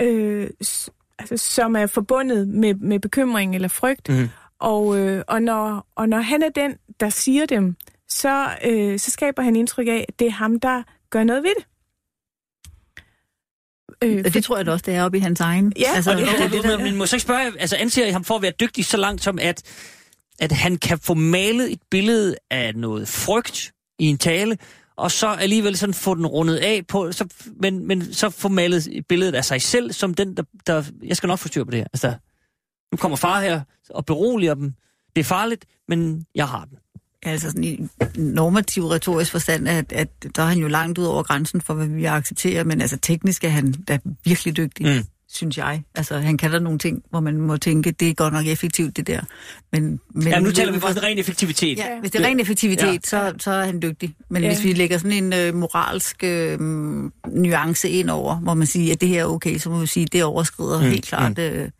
[0.00, 0.48] øh,
[1.18, 4.08] altså, som er forbundet med, med bekymring eller frygt.
[4.08, 4.28] Mm.
[4.58, 7.76] Og, øh, og, når, og når han er den, der siger dem,
[8.08, 11.50] så, øh, så skaber han indtryk af, at det er ham, der gør noget ved
[11.58, 11.66] det.
[14.02, 14.40] Øh, det for...
[14.40, 15.72] tror jeg da også, det er oppe i hans egen.
[15.78, 18.10] Ja, altså, og, det, det, det, det, men må så ikke spørge, altså anser I
[18.10, 19.62] ham for at være dygtig så langt som, at,
[20.38, 24.58] at han kan få malet et billede af noget frygt i en tale,
[24.96, 27.26] og så alligevel sådan få den rundet af på, så,
[27.60, 31.16] men, men så få malet et billede af sig selv, som den, der, der jeg
[31.16, 31.86] skal nok få styr på det her.
[31.92, 32.14] Altså,
[32.92, 34.74] nu kommer far her og beroliger dem.
[35.16, 36.78] Det er farligt, men jeg har den.
[37.22, 41.22] Altså sådan i normativ retorisk forstand, at, at der er han jo langt ud over
[41.22, 44.86] grænsen for, hvad vi accepterer, men altså teknisk er han da virkelig dygtig.
[44.86, 45.82] Mm synes jeg.
[45.94, 48.96] Altså, han kan der nogle ting, hvor man må tænke, det er godt nok effektivt,
[48.96, 49.20] det der.
[49.72, 51.78] Men, men ja, nu taler vi faktisk ren effektivitet.
[51.78, 53.30] Ja, hvis det er ren effektivitet, ja.
[53.30, 54.14] så, så er han dygtig.
[54.30, 54.48] Men ja.
[54.48, 56.60] hvis vi lægger sådan en øh, moralsk øh,
[57.26, 60.04] nuance ind over, hvor man siger, at det her er okay, så må vi sige,
[60.04, 60.86] at det overskrider mm.
[60.86, 61.42] helt klart mm.
[61.42, 61.70] øh,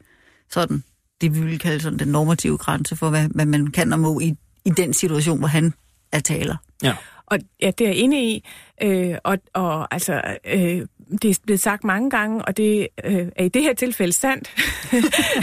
[0.50, 0.82] sådan,
[1.20, 4.20] det vi vil kalde sådan den normative grænse for, hvad, hvad man kan og må
[4.20, 4.34] i,
[4.64, 5.74] i den situation, hvor han
[6.12, 6.56] er taler.
[6.82, 6.94] Ja.
[7.26, 8.44] Og ja, det er jeg inde i.
[8.82, 10.86] Øh, og, og altså, øh,
[11.22, 14.54] det er blevet sagt mange gange, og det øh, er i det her tilfælde sandt,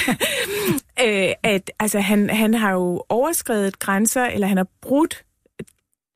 [1.06, 5.26] øh, at altså, han, han har jo overskrevet grænser, eller han har brudt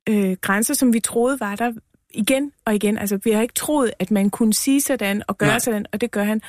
[0.08, 1.72] øh, grænser, som vi troede var der
[2.10, 2.98] igen og igen.
[2.98, 5.58] Altså, vi har ikke troet, at man kunne sige sådan og gøre Nej.
[5.58, 6.40] sådan, og det gør han.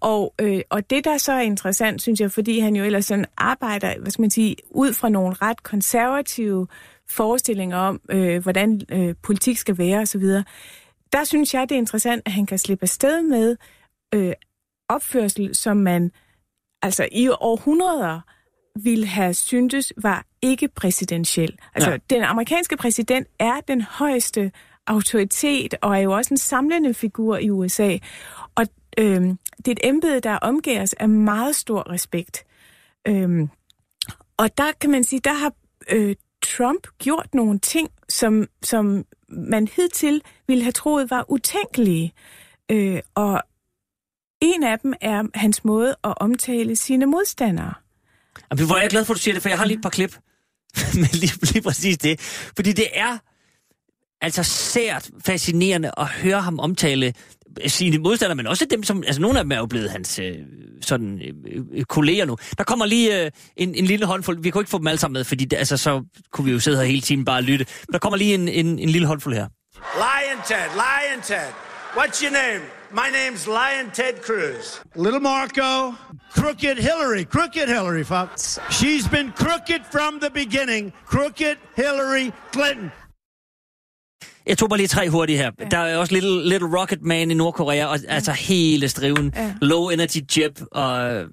[0.00, 3.26] Og, øh, og det, der så er interessant, synes jeg, fordi han jo ellers sådan
[3.36, 6.66] arbejder, hvad skal man sige, ud fra nogle ret konservative
[7.08, 10.24] forestillinger om, øh, hvordan øh, politik skal være osv.,
[11.12, 13.56] der synes jeg, det er interessant, at han kan slippe afsted med
[14.14, 14.32] øh,
[14.88, 16.10] opførsel, som man
[16.82, 18.20] altså i århundreder
[18.82, 21.58] ville have syntes var ikke præsidentiel.
[21.74, 21.96] Altså, ja.
[22.10, 24.52] den amerikanske præsident er den højeste
[24.86, 27.98] autoritet og er jo også en samlende figur i USA.
[28.54, 28.66] Og
[28.98, 29.22] øh,
[29.56, 32.46] det er et embede, der omgæres af meget stor respekt.
[33.08, 33.48] Øh,
[34.36, 35.52] og der kan man sige, der har
[35.90, 42.12] øh, Trump gjort nogle ting, som, som man hidtil ville have troet var utænkelige.
[42.70, 43.42] Øh, og
[44.40, 47.74] en af dem er hans måde at omtale sine modstandere.
[48.50, 49.82] Jamen, hvor er jeg glad for, at du siger det, for jeg har lige et
[49.82, 50.18] par klip
[51.00, 52.20] med lige, lige præcis det.
[52.56, 53.18] Fordi det er
[54.20, 57.12] altså sært fascinerende at høre ham omtale
[57.66, 59.02] sine modstandere, men også dem, som...
[59.06, 60.34] Altså, nogle af dem er jo blevet hans øh,
[60.82, 62.36] sådan, øh, øh, kolleger nu.
[62.58, 64.42] Der kommer lige øh, en, en lille håndfuld.
[64.42, 66.02] Vi kunne ikke få dem alle sammen med, fordi det, altså, så
[66.32, 67.66] kunne vi jo sidde her hele tiden bare og lytte.
[67.88, 69.48] Men der kommer lige en, en, en lille håndfuld her.
[69.96, 71.52] Lion Ted, Lion Ted.
[71.96, 72.62] What's your name?
[72.92, 74.80] My name's Lion Ted Cruz.
[74.94, 75.94] Little Marco,
[76.34, 78.58] crooked Hillary, crooked Hillary, folks.
[78.70, 80.92] She's been crooked from the beginning.
[81.06, 82.92] Crooked Hillary Clinton.
[84.46, 85.50] Jeg tog bare lige tre hurtige her.
[85.60, 85.64] Ja.
[85.64, 88.14] Der er også Little, Little Rocket Man i Nordkorea, og ja.
[88.14, 89.32] altså hele striven.
[89.36, 89.54] Ja.
[89.62, 91.28] Low Energy Jeb, og øh,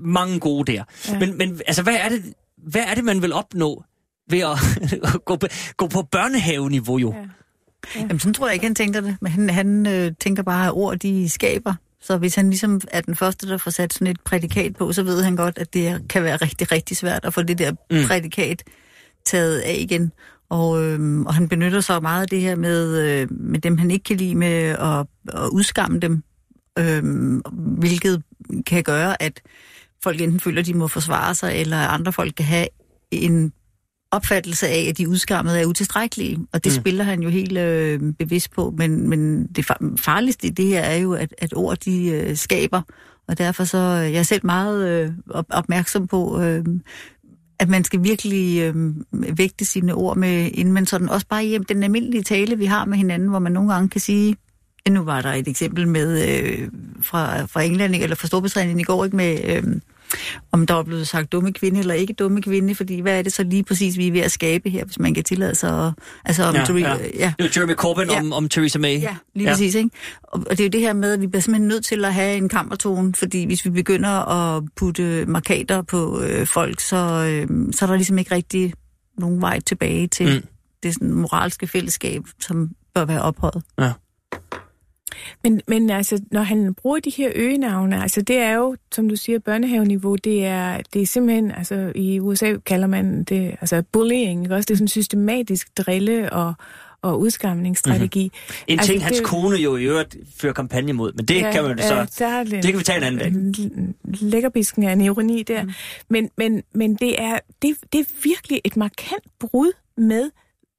[0.00, 0.84] mange gode der.
[1.08, 1.18] Ja.
[1.18, 2.22] Men, men altså, hvad er, det,
[2.56, 3.84] hvad er det, man vil opnå
[4.30, 4.58] ved at
[5.26, 5.46] gå, på,
[5.76, 7.12] gå på børnehaveniveau jo?
[7.12, 7.18] Ja.
[7.94, 8.00] Ja.
[8.00, 9.16] Jamen, sådan tror jeg ikke, han tænker det.
[9.20, 11.74] Men han, han øh, tænker bare, at ord, de skaber.
[12.00, 15.02] Så hvis han ligesom er den første, der får sat sådan et prædikat på, så
[15.02, 18.06] ved han godt, at det kan være rigtig, rigtig svært at få det der mm.
[18.06, 18.62] prædikat
[19.24, 20.12] taget af igen.
[20.50, 23.90] Og, øhm, og han benytter sig meget af det her med, øh, med dem, han
[23.90, 25.06] ikke kan lide, med at,
[25.42, 26.22] at udskamme dem,
[26.78, 27.42] øhm,
[27.78, 28.22] hvilket
[28.66, 29.40] kan gøre, at
[30.02, 32.66] folk enten føler, at de må forsvare sig, eller andre folk kan have
[33.10, 33.52] en
[34.10, 36.80] opfattelse af, at de udskammede er utilstrækkelige, og det mm.
[36.80, 39.64] spiller han jo helt øh, bevidst på, men, men det
[40.00, 42.82] farligste i det her er jo, at, at ord de øh, skaber,
[43.28, 45.12] og derfor så øh, jeg er selv meget øh,
[45.50, 46.64] opmærksom på, øh,
[47.58, 51.64] at man skal virkelig øh, vægte sine ord med, inden man sådan også bare hjem
[51.64, 54.36] den almindelige tale, vi har med hinanden, hvor man nogle gange kan sige,
[54.88, 56.68] nu var der et eksempel med øh,
[57.02, 59.16] fra, fra England, eller fra Storbritannien i går, ikke?
[59.16, 59.44] Med...
[59.44, 59.62] Øh,
[60.52, 63.32] om der er blevet sagt dumme kvinde eller ikke dumme kvinde, fordi hvad er det
[63.32, 65.92] så lige præcis, vi er ved at skabe her, hvis man kan tillade sig
[66.24, 67.08] Altså om ja, Theresa, ja.
[67.18, 67.32] ja.
[67.38, 68.20] Det er Jeremy Corbyn ja.
[68.20, 69.00] om, om Theresa May.
[69.00, 69.52] Ja, lige ja.
[69.52, 69.74] præcis.
[69.74, 69.90] Ikke?
[70.22, 72.14] Og, og det er jo det her med, at vi bliver simpelthen nødt til at
[72.14, 77.48] have en kammertone, fordi hvis vi begynder at putte markader på øh, folk, så, øh,
[77.72, 78.74] så er der ligesom ikke rigtig
[79.18, 80.48] nogen vej tilbage til mm.
[80.82, 83.62] det sådan, moralske fællesskab, som bør være ophøjet.
[83.78, 83.92] Ja.
[85.42, 89.16] Men, men altså, når han bruger de her øgenavne, altså det er jo, som du
[89.16, 94.42] siger, børnehaveniveau, det er, det er simpelthen, altså i USA kalder man det, altså bullying,
[94.42, 94.54] ikke?
[94.54, 96.54] også det er sådan systematisk drille og,
[97.02, 98.24] og udskamningsstrategi.
[98.24, 98.64] Mm-hmm.
[98.68, 101.52] En altså, ting, hans det, kone jo i øvrigt fører kampagne mod, men det ja,
[101.52, 102.24] kan man jo så...
[102.24, 103.94] Ja, det, kan vi tage en anden dag.
[104.20, 105.64] Lækkerbisken er en ironi der.
[105.64, 105.70] Mm.
[106.08, 110.30] Men, men, men det, er, det, det er virkelig et markant brud med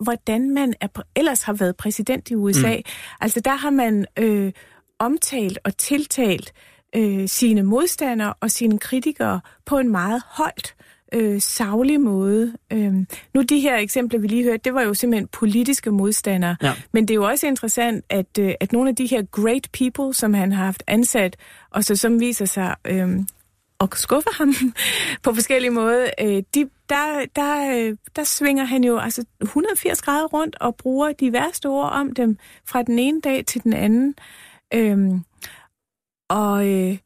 [0.04, 2.76] hvordan man er, ellers har været præsident i USA.
[2.76, 2.84] Mm.
[3.22, 4.52] Altså der har man øh,
[5.00, 6.54] omtalt og tiltalt
[6.96, 10.76] øh, sine modstandere og sine kritikere på en meget højt
[11.14, 12.54] øh, savlig måde.
[12.74, 12.94] Øh,
[13.34, 16.56] nu de her eksempler, vi lige hørte, det var jo simpelthen politiske modstandere.
[16.62, 16.74] Ja.
[16.92, 20.14] Men det er jo også interessant, at, øh, at nogle af de her great people,
[20.14, 21.36] som han har haft ansat,
[21.72, 23.10] og så som viser sig øh,
[23.80, 24.54] og skuffer ham
[25.24, 30.28] på forskellige måder, øh, de, der, der, øh, der svinger han jo altså 180 grader
[30.28, 34.16] rundt og bruger de værste ord om dem fra den ene dag til den anden.
[34.74, 35.24] Øhm,
[36.30, 36.98] og, øh,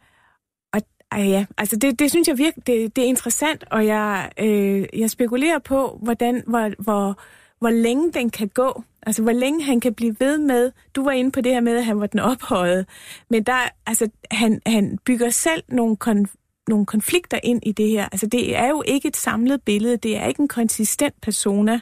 [0.74, 0.82] og
[1.20, 4.86] øh, ja, altså det, det synes jeg virkelig, det, det er interessant, og jeg, øh,
[4.94, 7.20] jeg spekulerer på, hvordan, hvor, hvor,
[7.60, 8.84] hvor længe den kan gå.
[9.06, 10.72] Altså, hvor længe han kan blive ved med.
[10.96, 12.86] Du var inde på det her med, at han var den ophøjet.
[13.30, 18.06] Men der, altså, han, han bygger selv nogle kon- nogle konflikter ind i det her.
[18.12, 19.98] Altså, det er jo ikke et samlet billede.
[19.98, 21.80] Det er ikke en konsistent persona,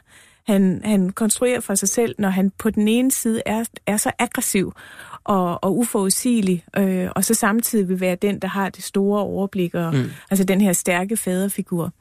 [0.47, 4.11] han, han konstruerer for sig selv, når han på den ene side er, er så
[4.19, 4.73] aggressiv
[5.23, 9.75] og, og uforudsigelig, øh, og så samtidig vil være den, der har det store overblik,
[9.75, 10.11] og, mm.
[10.29, 11.93] altså den her stærke faderfigur.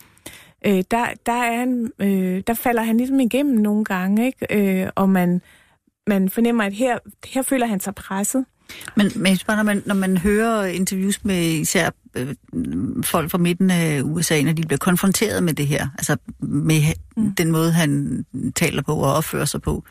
[0.66, 4.82] Øh, der, der, er han, øh, der falder han ligesom igennem nogle gange, ikke?
[4.82, 5.42] Øh, og man,
[6.06, 8.44] man fornemmer, at her, her føler han sig presset.
[8.96, 12.34] Men, men når, man, når man hører interviews med især øh,
[13.04, 16.80] folk fra midten af USA, når de bliver konfronteret med det her, altså med
[17.16, 17.34] mm.
[17.34, 18.24] den måde, han
[18.56, 19.84] taler på og opfører sig på,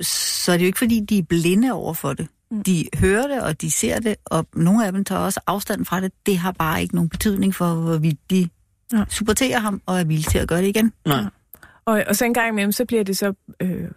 [0.00, 2.28] så er det jo ikke, fordi de er blinde over for det.
[2.50, 2.62] Mm.
[2.62, 6.00] De hører det, og de ser det, og nogle af dem tager også afstand fra
[6.00, 6.12] det.
[6.26, 8.48] Det har bare ikke nogen betydning for, hvorvidt de
[8.92, 9.04] ja.
[9.08, 10.92] supporterer ham og er villige til at gøre det igen.
[11.06, 11.24] Nej.
[11.84, 13.88] Og, og så en gang imellem, så bliver det så øh,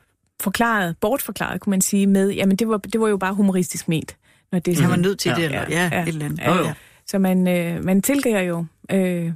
[0.41, 4.17] forklaret, bortforklaret, kunne man sige, med, jamen det var, det var jo bare humoristisk ment.
[4.51, 6.39] Når det er Han var nødt til det, eller ja, ja, et eller andet.
[6.47, 6.53] Jo.
[6.53, 6.73] Ja.
[7.07, 9.31] Så man, øh, man tilgiver jo øh,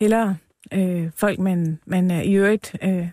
[0.00, 0.36] hellere
[0.72, 3.08] øh, folk, man, man er i øvrigt øh,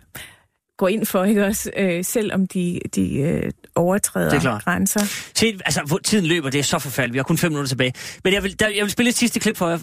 [0.77, 1.71] går ind for, ikke også?
[1.77, 4.63] Øh, selvom de, de øh, Det er overtræder klart.
[4.63, 4.99] grænser.
[5.35, 7.13] Se, altså, hvor tiden løber, det er så forfærdeligt.
[7.13, 7.93] Vi har kun fem minutter tilbage.
[8.23, 9.79] Men jeg vil, der, jeg vil spille et sidste klip for jer,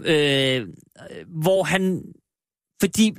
[0.61, 0.69] øh,
[1.43, 2.03] hvor han...
[2.81, 3.17] Fordi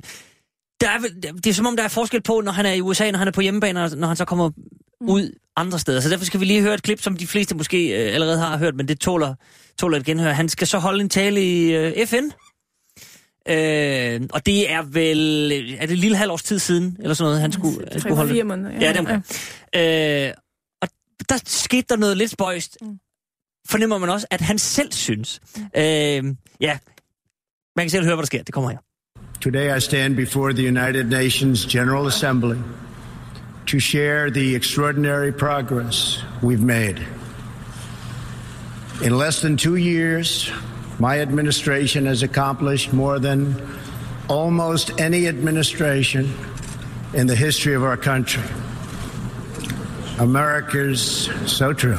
[0.80, 3.10] der er, det er som om, der er forskel på, når han er i USA,
[3.10, 4.50] når han er på hjemmebane, og når han så kommer
[5.00, 6.00] ud andre steder.
[6.00, 8.58] Så derfor skal vi lige høre et klip, som de fleste måske øh, allerede har
[8.58, 9.34] hørt, men det tåler,
[9.78, 10.32] tåler et genhør.
[10.32, 12.24] Han skal så holde en tale i øh, FN.
[13.48, 15.52] Øh, og det er vel...
[15.78, 18.16] Er det et lille halvt års tid siden, eller sådan noget, han skulle, han skulle
[18.16, 18.32] holde?
[18.32, 18.70] fire måneder.
[18.70, 19.24] Ja, det er omkring.
[19.76, 20.32] Øh,
[20.82, 20.88] og
[21.28, 22.78] der skete der noget lidt spøjst.
[22.80, 22.98] Mm.
[23.68, 25.40] Fornemmer man også, at han selv synes.
[25.76, 26.24] Øh,
[26.60, 26.78] ja,
[27.76, 28.42] man kan selv høre, hvad der sker.
[28.42, 28.78] Det kommer her.
[29.40, 32.58] Today I stand before the United Nations General Assembly
[33.66, 37.04] to share the extraordinary progress we've made.
[39.02, 40.50] In less than two years,
[40.98, 43.54] my administration has accomplished more than
[44.28, 46.32] almost any administration
[47.12, 48.42] in the history of our country.
[50.18, 51.98] America's so true.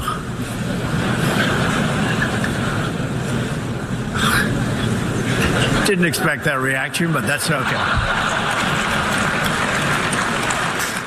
[5.88, 7.82] Didn't expect that reaction, but that's okay.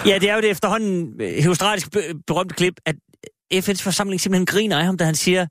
[0.07, 2.97] Ja, det er jo det efterhånden øh, berømte klip, at
[3.53, 5.47] øh, FN's forsamling simpelthen griner af ham, da han siger,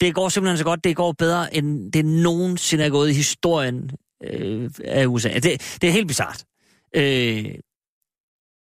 [0.00, 3.90] det går simpelthen så godt, det går bedre, end det nogensinde er gået i historien
[4.24, 5.28] øh, af USA.
[5.28, 6.44] Altså, det, det er helt bizart.
[6.96, 7.54] Øh,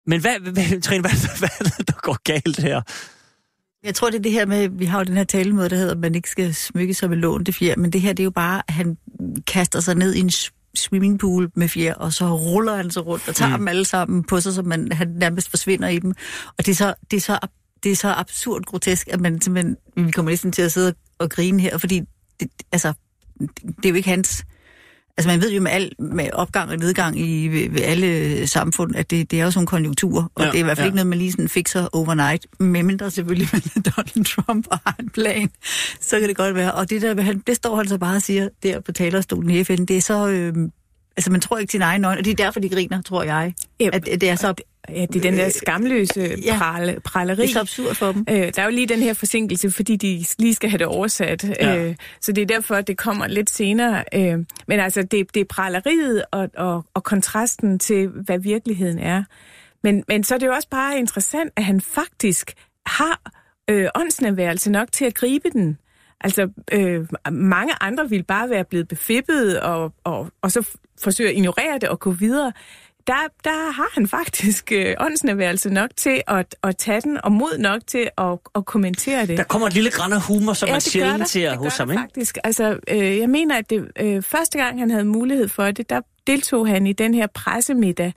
[0.08, 2.82] men hvad, hvad, Trine, hvad, hvad er det, der går galt her?
[3.88, 5.92] Jeg tror, det er det her med, vi har jo den her talemåde, der hedder,
[5.92, 8.32] at man ikke skal smykke sig med lånte fjer, men det her, det er jo
[8.32, 8.98] bare, at han
[9.48, 10.32] kaster sig ned i en
[10.76, 13.58] swimmingpool med fjer, og så ruller han sig rundt og tager mm.
[13.58, 16.14] dem alle sammen på sig, så man, han nærmest forsvinder i dem.
[16.58, 17.40] Og det er så, det er så,
[17.84, 21.30] det er så absurd grotesk, at man simpelthen, vi kommer næsten til at sidde og
[21.30, 22.02] grine her, fordi
[22.40, 22.94] det, altså,
[23.64, 24.44] det er jo ikke hans...
[25.18, 28.96] Altså man ved jo med, al, med opgang og nedgang i ved, ved alle samfund,
[28.96, 30.86] at det, det er jo sådan nogle konjunkturer, og Ja, det er i hvert fald
[30.86, 30.88] ja.
[30.88, 34.96] ikke noget, man lige sådan fikser overnight, medmindre selvfølgelig man er Donald Trump og har
[35.00, 35.50] en plan,
[36.02, 36.74] så kan det godt være.
[36.74, 39.64] Og det der, han, det står han så bare og siger der på talerstolen i
[39.64, 40.28] FN, det er så...
[40.28, 40.54] Øh,
[41.18, 43.54] altså man tror ikke sin egen øjne, og det er derfor, de griner, tror jeg.
[43.80, 44.54] Ja, At det er så,
[44.90, 46.58] Ja, det er den der skamløse ja.
[46.58, 47.42] prale, praleri.
[47.42, 48.26] det er så absurd for dem.
[48.30, 51.44] Øh, der er jo lige den her forsinkelse, fordi de lige skal have det oversat.
[51.44, 51.74] Ja.
[51.74, 51.84] Ja.
[51.84, 54.04] Øh, så det er derfor, at det kommer lidt senere.
[54.14, 59.24] Øh, men altså, det, det er praleriet og, og, og kontrasten til, hvad virkeligheden er.
[59.84, 62.54] Men, men så er det jo også bare interessant, at han faktisk
[62.86, 63.32] har
[63.70, 65.78] øh, åndsnærværelse nok til at gribe den.
[66.22, 70.68] Altså, øh, mange andre ville bare være blevet befippet og, og, og så
[71.02, 72.52] forsøge at ignorere det og gå videre.
[73.08, 77.58] Der, der har han faktisk øh, åndsnærværelse nok til at, at tage den, og mod
[77.58, 79.38] nok til at, at kommentere det.
[79.38, 81.92] Der kommer et lille græn af humor, som man det gør sjældent ser hos ham,
[81.92, 82.02] ikke?
[82.02, 82.38] faktisk.
[82.44, 86.02] Altså, øh, jeg mener, at det øh, første gang, han havde mulighed for det, der
[86.28, 88.14] deltog han i den her pressemiddag,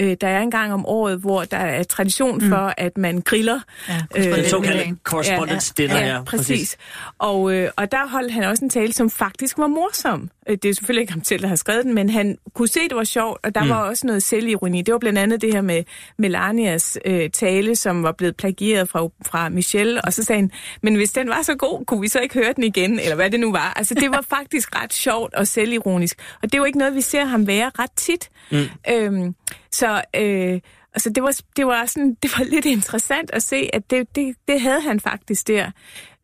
[0.00, 3.60] øh, der er en gang om året, hvor der er tradition for, at man griller.
[3.88, 6.76] Ja, Den korrespondent- såkaldte correspondence dinner, ja, ja, præcis.
[7.18, 10.30] Og, øh, og der holdt han også en tale, som faktisk var morsom.
[10.48, 12.80] Øh, Det er selvfølgelig ikke ham selv, der har skrevet den, men han kunne se,
[12.88, 13.68] det var sjovt, og der mm.
[13.68, 14.82] var også noget selvironi.
[14.82, 15.82] Det var blandt andet det her med
[16.18, 20.50] Melanias øh, tale, som var blevet plagieret fra, fra Michelle, og så sagde han,
[20.82, 23.30] men hvis den var så god, kunne vi så ikke høre den igen, eller hvad
[23.30, 23.72] det nu var.
[23.76, 26.18] Altså, det var faktisk ret sjovt og selvironisk.
[26.34, 28.30] Og det er jo ikke noget, vi ser ham være ret tit.
[28.50, 28.64] Mm.
[28.90, 29.34] Øhm,
[29.70, 30.02] så...
[30.16, 30.60] Øh,
[30.94, 34.36] Altså, det var, det var, sådan, det var lidt interessant at se, at det, det,
[34.48, 35.70] det havde han faktisk der.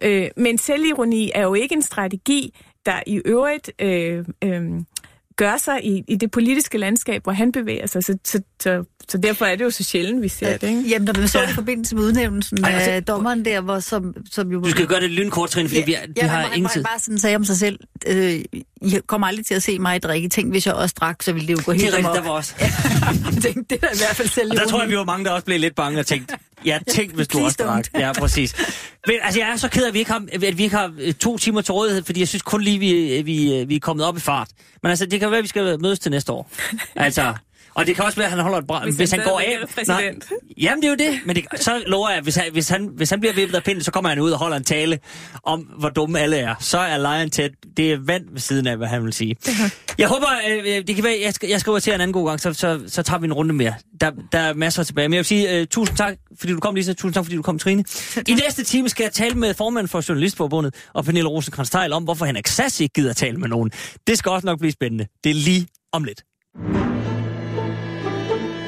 [0.03, 2.55] Øh, men selvironi er jo ikke en strategi,
[2.87, 4.63] der i øvrigt øh, øh,
[5.39, 8.05] gør sig i, i det politiske landskab, hvor han bevæger sig.
[8.05, 10.69] Så, så, så, så derfor er det jo så sjældent, vi ser det.
[10.69, 10.83] Ikke?
[10.89, 13.81] Jamen, der man så det i forbindelse med udnævnelsen Ej, altså- af dommeren der, hvor,
[13.81, 14.61] som, som jo...
[14.61, 16.85] Du skal gøre det lynkort, Trine, fordi vi, vi ja, har ingen han, tid.
[16.85, 18.41] bare sådan sagde om sig selv, øh,
[18.83, 20.29] I kommer aldrig til at se mig drikke.
[20.29, 22.23] Tænk, hvis jeg også drak, så ville det jo gå Det helt er rigtigt, der
[22.23, 22.55] var også.
[22.59, 25.05] Jeg tænkte, det er da i hvert fald selv Og der tror jeg, vi var
[25.05, 26.35] mange, der også blev lidt bange og tænkte,
[26.65, 27.85] ja, tænk, hvis du også drak.
[27.95, 28.55] Ja, præcis.
[29.07, 30.93] Men altså, jeg er så ked af, at vi ikke har, at vi ikke har
[30.99, 34.07] øh, to timer til rådighed, fordi jeg synes kun lige, vi, vi, vi er kommet
[34.07, 34.49] op i fart.
[34.83, 36.51] Men altså, det kan være, at vi skal mødes til næste år.
[36.97, 37.35] Altså,
[37.79, 38.85] og det kan også være, at han holder et bra...
[38.85, 39.59] Hvis, Hvis han han går af...
[39.75, 40.25] præsident.
[40.57, 41.21] jamen, det er jo det.
[41.25, 43.63] Men det, så lover jeg, at hvis han, hvis, han, hvis han bliver vippet af
[43.63, 44.99] pinden, så kommer han ud og holder en tale
[45.43, 46.55] om, hvor dumme alle er.
[46.61, 47.51] Så er lejen tæt.
[47.77, 49.37] Det er vand ved siden af, hvad han vil sige.
[49.99, 52.41] Jeg håber, øh, det kan være, jeg, skal, jeg skriver til en anden god gang,
[52.41, 53.75] så, så, så tager vi en runde mere.
[54.01, 55.09] Der, der er masser tilbage.
[55.09, 56.93] Men jeg vil sige uh, tusind tak, fordi du kom, Lisa.
[56.93, 57.85] Tusind tak, fordi du kom, Trine.
[58.29, 62.25] I næste time skal jeg tale med formanden for Journalistforbundet og Pernille rosenkrantz om, hvorfor
[62.25, 63.71] Henrik Sass ikke gider tale med nogen.
[64.07, 65.07] Det skal også nok blive spændende.
[65.25, 66.23] Det er lige om lidt.